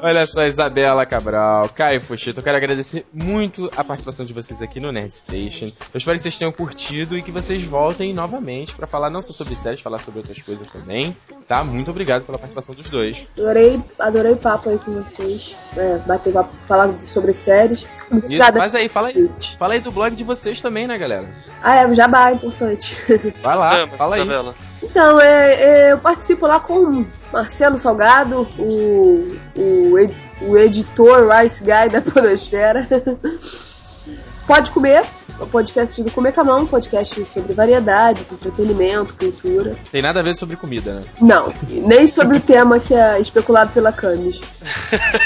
[0.00, 4.80] Olha só, Isabela Cabral, Caio Fuxito, eu quero agradecer muito a participação de vocês aqui
[4.80, 5.66] no Nerd Station.
[5.66, 9.32] Eu espero que vocês tenham curtido e que vocês voltem novamente pra falar não só
[9.32, 11.16] sobre séries, falar sobre outras coisas também,
[11.48, 11.62] tá?
[11.64, 13.26] Muito obrigado pela participação dos dois.
[13.36, 15.56] Adorei, adorei o papo aí com vocês.
[15.76, 17.80] É, bater papo, falar sobre séries.
[17.80, 18.58] Isso, Obrigada.
[18.58, 19.30] faz aí, fala aí.
[19.58, 21.28] Fala aí do blog de vocês também, né, galera?
[21.62, 22.96] Ah, é, jabá, é importante.
[23.42, 24.22] Vai lá, Damas, fala aí.
[24.22, 24.54] Isabela.
[24.82, 31.62] Então, é, é, eu participo lá com o Marcelo Salgado, o, o, o editor Rice
[31.62, 32.86] Guy da Podosfera.
[34.46, 35.04] Pode Comer,
[35.40, 39.76] o podcast do Comer com a Mão, podcast sobre variedades, entretenimento, cultura.
[39.90, 41.02] Tem nada a ver sobre comida, né?
[41.20, 44.40] Não, nem sobre o tema que é especulado pela Camis.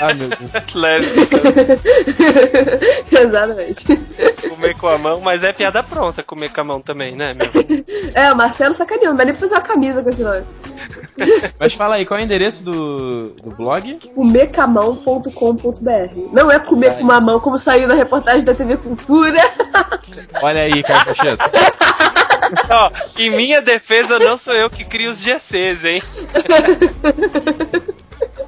[0.01, 0.51] Ah, meu Deus.
[0.75, 1.09] Leve,
[3.11, 3.87] Exatamente.
[4.49, 7.47] comer com a mão, mas é piada pronta comer com a mão também, né, meu?
[8.15, 10.45] É, o Marcelo sacaneou, não dá nem pra fazer uma camisa com esse nome.
[11.59, 13.99] Mas fala aí, qual é o endereço do, do blog?
[14.15, 16.33] Comercamão.com.br.
[16.33, 19.41] Não é comer com uma mão, como saiu na reportagem da TV Cultura.
[20.43, 21.39] Olha aí, Caio Fuxito.
[22.71, 26.03] Ó, em minha defesa, não sou eu que crio os GCs, hein?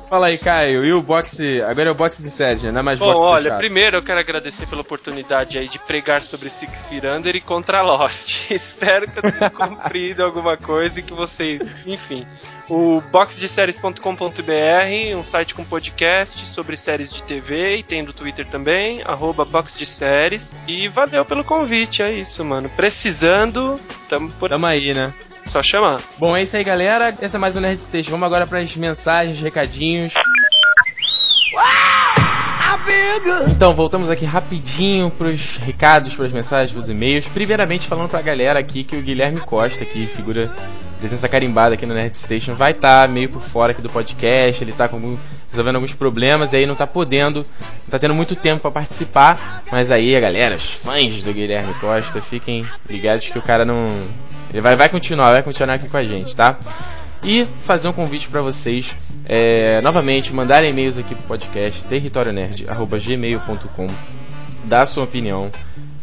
[0.09, 0.85] Fala aí, Caio.
[0.85, 1.63] E o boxe.
[1.63, 2.73] Agora é o boxe de série, né?
[2.73, 3.59] Não é mais Bom, boxe olha, fechado.
[3.59, 7.83] primeiro eu quero agradecer pela oportunidade aí de pregar sobre Six Feet Under e contra
[7.83, 8.47] Lost.
[8.51, 12.27] Espero que eu tenha cumprido alguma coisa e que vocês, enfim.
[12.69, 19.03] O boxdeséries.com.br, um site com podcast sobre séries de TV e tem do Twitter também,
[19.05, 20.55] arroba Box de Séries.
[20.67, 22.69] E valeu pelo convite, é isso, mano.
[22.71, 25.13] Precisando, tamo por Tamo aí, né?
[25.47, 26.01] Só chamar.
[26.19, 27.15] Bom, é isso aí, galera.
[27.21, 28.11] Esse é mais um Nerd Station.
[28.11, 30.13] Vamos agora para as mensagens, recadinhos.
[33.51, 37.29] Então, voltamos aqui rapidinho pros recados, pras mensagens, pros e-mails.
[37.29, 40.51] Primeiramente, falando pra galera aqui que o Guilherme Costa, que figura
[40.99, 44.63] presença carimbada aqui no Nerd Station, vai estar meio por fora aqui do podcast.
[44.65, 45.17] Ele tá com algum-
[45.51, 47.39] resolvendo alguns problemas e aí não tá podendo,
[47.85, 49.63] não tá tendo muito tempo pra participar.
[49.71, 53.87] Mas aí, a galera, os fãs do Guilherme Costa, fiquem ligados que o cara não.
[54.51, 56.59] Ele vai, vai continuar, vai continuar aqui com a gente, tá?
[57.23, 58.97] E fazer um convite para vocês,
[59.27, 63.87] é, novamente, mandarem e-mails aqui pro podcast, territorionerd.gmail.com,
[64.65, 65.51] dar sua opinião.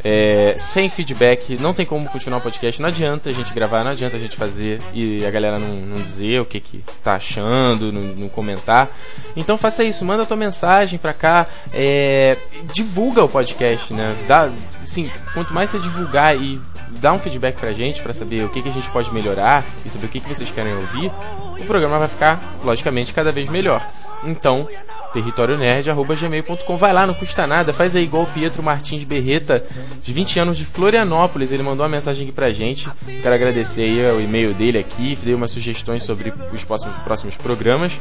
[0.04, 3.92] É, sem feedback, não tem como continuar o podcast, não adianta a gente gravar, não
[3.92, 7.92] adianta a gente fazer e a galera não, não dizer o que, que tá achando,
[7.92, 8.90] não, não comentar.
[9.36, 12.38] Então faça isso, manda tua mensagem pra cá, é,
[12.74, 14.16] divulga o podcast, né?
[14.28, 18.50] Dá, assim, quanto mais você divulgar e dar um feedback pra gente pra saber o
[18.50, 21.12] que, que a gente pode melhorar e saber o que, que vocês querem ouvir,
[21.60, 23.88] o programa vai ficar, logicamente, cada vez melhor.
[24.24, 24.68] Então,
[25.14, 29.64] territorionerd.gmail.com vai lá, não custa nada, faz aí igual o Pietro Martins Berreta,
[30.02, 32.90] de 20 anos de Florianópolis, ele mandou uma mensagem aqui pra gente,
[33.22, 38.00] quero agradecer aí o e-mail dele aqui, dei umas sugestões sobre os próximos, próximos programas.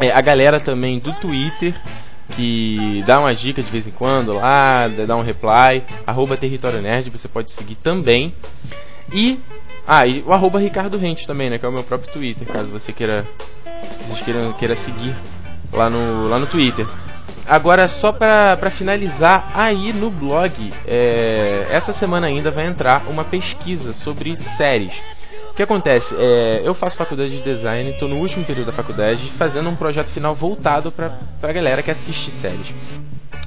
[0.00, 1.72] É, a galera também do Twitter,
[2.30, 7.10] que dá uma dica de vez em quando lá, dá um reply, arroba Território Nerd,
[7.10, 8.34] você pode seguir também.
[9.12, 9.38] E.
[9.86, 11.58] Ah, e o arroba Ricardo Rente também, né?
[11.58, 13.24] Que é o meu próprio Twitter, caso você queira.
[14.06, 15.14] Vocês queiram, queira seguir
[15.72, 16.86] lá no, lá no Twitter.
[17.46, 23.92] Agora, só pra finalizar, aí no blog, é, essa semana ainda vai entrar uma pesquisa
[23.92, 25.02] sobre séries.
[25.54, 26.16] O que acontece?
[26.18, 30.10] É, eu faço faculdade de design, estou no último período da faculdade, fazendo um projeto
[30.10, 32.74] final voltado para a galera que assiste séries.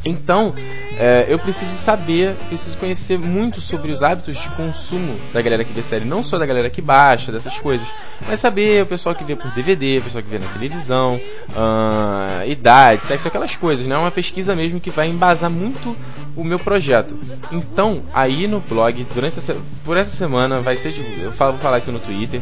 [0.06, 0.54] Então,
[0.98, 5.74] é, eu preciso saber, preciso conhecer muito sobre os hábitos de consumo da galera que
[5.74, 7.88] vê série, não só da galera que baixa, dessas coisas,
[8.28, 11.20] mas saber o pessoal que vê por DVD, o pessoal que vê na televisão,
[11.56, 13.98] ah, idade, sexo, aquelas coisas, né?
[13.98, 15.96] Uma pesquisa mesmo que vai embasar muito
[16.36, 17.18] o meu projeto.
[17.52, 20.94] Então, aí no blog, durante essa, por essa semana, vai ser.
[21.20, 22.42] Eu vou falar isso no Twitter.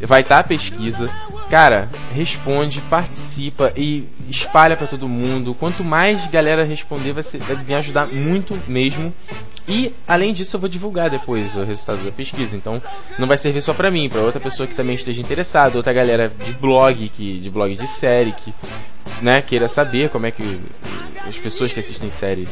[0.00, 1.08] Vai estar a pesquisa.
[1.54, 5.54] Cara, responde, participa e espalha para todo mundo.
[5.54, 9.14] Quanto mais galera responder, vai, ser, vai me ajudar muito mesmo.
[9.68, 12.56] E além disso, eu vou divulgar depois o resultado da pesquisa.
[12.56, 12.82] Então,
[13.20, 16.28] não vai servir só para mim, para outra pessoa que também esteja interessada, outra galera
[16.28, 18.52] de blog, que de blog de série que,
[19.22, 20.60] né, queira saber como é que
[21.24, 22.48] as pessoas que assistem série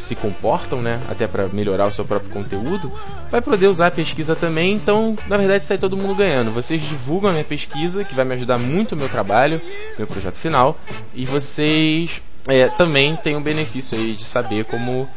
[0.00, 2.92] se comportam, né, até para melhorar o seu próprio conteúdo,
[3.30, 4.74] vai poder usar a pesquisa também.
[4.74, 6.50] Então, na verdade, sai todo mundo ganhando.
[6.52, 9.60] Vocês divulgam a minha pesquisa, que vai me ajudar muito no meu trabalho,
[9.98, 10.78] meu projeto final,
[11.14, 15.08] e vocês é, também tem o benefício aí de saber como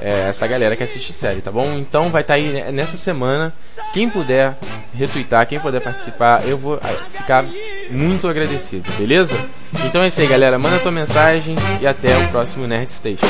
[0.00, 1.78] é, essa galera que assiste série, tá bom?
[1.78, 3.52] Então vai estar aí nessa semana.
[3.92, 4.56] Quem puder
[4.94, 6.80] retweetar, quem puder participar, eu vou
[7.10, 7.44] ficar
[7.90, 9.36] muito agradecido, beleza?
[9.86, 10.58] Então é isso aí, galera.
[10.58, 13.26] Manda tua mensagem e até o próximo Nerd Station.